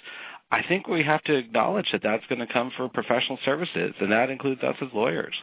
I 0.51 0.61
think 0.67 0.87
we 0.87 1.03
have 1.03 1.23
to 1.23 1.35
acknowledge 1.35 1.87
that 1.91 2.03
that's 2.03 2.25
going 2.27 2.39
to 2.39 2.51
come 2.51 2.71
for 2.77 2.87
professional 2.87 3.39
services, 3.43 3.93
and 3.99 4.11
that 4.11 4.29
includes 4.29 4.63
us 4.63 4.75
as 4.81 4.89
lawyers. 4.93 5.35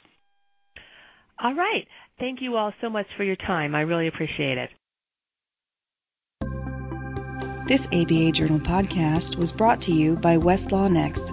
All 1.42 1.54
right. 1.54 1.86
Thank 2.18 2.40
you 2.40 2.56
all 2.56 2.72
so 2.80 2.88
much 2.88 3.06
for 3.16 3.24
your 3.24 3.36
time. 3.36 3.74
I 3.74 3.80
really 3.80 4.06
appreciate 4.06 4.58
it. 4.58 4.70
This 7.68 7.80
ABA 7.86 8.32
Journal 8.32 8.60
podcast 8.60 9.38
was 9.38 9.52
brought 9.52 9.80
to 9.82 9.92
you 9.92 10.16
by 10.16 10.36
Westlaw 10.36 10.90
Next, 10.90 11.24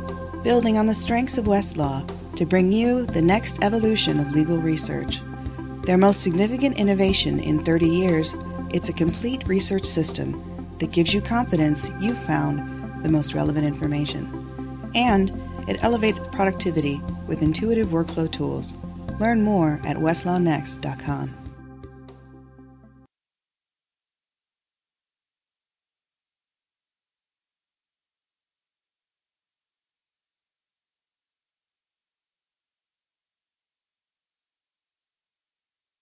building 0.43 0.77
on 0.77 0.88
the 0.88 0.95
strengths 1.03 1.38
of 1.38 1.45
Westlaw 1.45 2.38
to 2.38 2.45
bring 2.45 2.71
you 2.71 3.05
the 3.08 3.21
next 3.21 3.51
evolution 3.62 4.19
of 4.19 4.34
legal 4.34 4.62
research. 4.62 5.12
Their 5.86 5.97
most 5.97 6.23
significant 6.23 6.77
innovation 6.77 7.39
in 7.39 7.65
30 7.65 7.86
years, 7.86 8.29
it's 8.71 8.89
a 8.89 8.93
complete 8.93 9.43
research 9.47 9.84
system 9.84 10.77
that 10.79 10.93
gives 10.93 11.13
you 11.13 11.21
confidence 11.21 11.79
you've 11.99 12.25
found 12.25 12.79
the 13.03 13.09
most 13.09 13.33
relevant 13.33 13.65
information. 13.65 14.91
And 14.95 15.29
it 15.69 15.79
elevates 15.81 16.17
productivity 16.33 17.01
with 17.27 17.41
intuitive 17.41 17.89
workflow 17.89 18.35
tools. 18.35 18.65
Learn 19.19 19.43
more 19.43 19.79
at 19.85 19.97
westlawnext.com. 19.97 21.48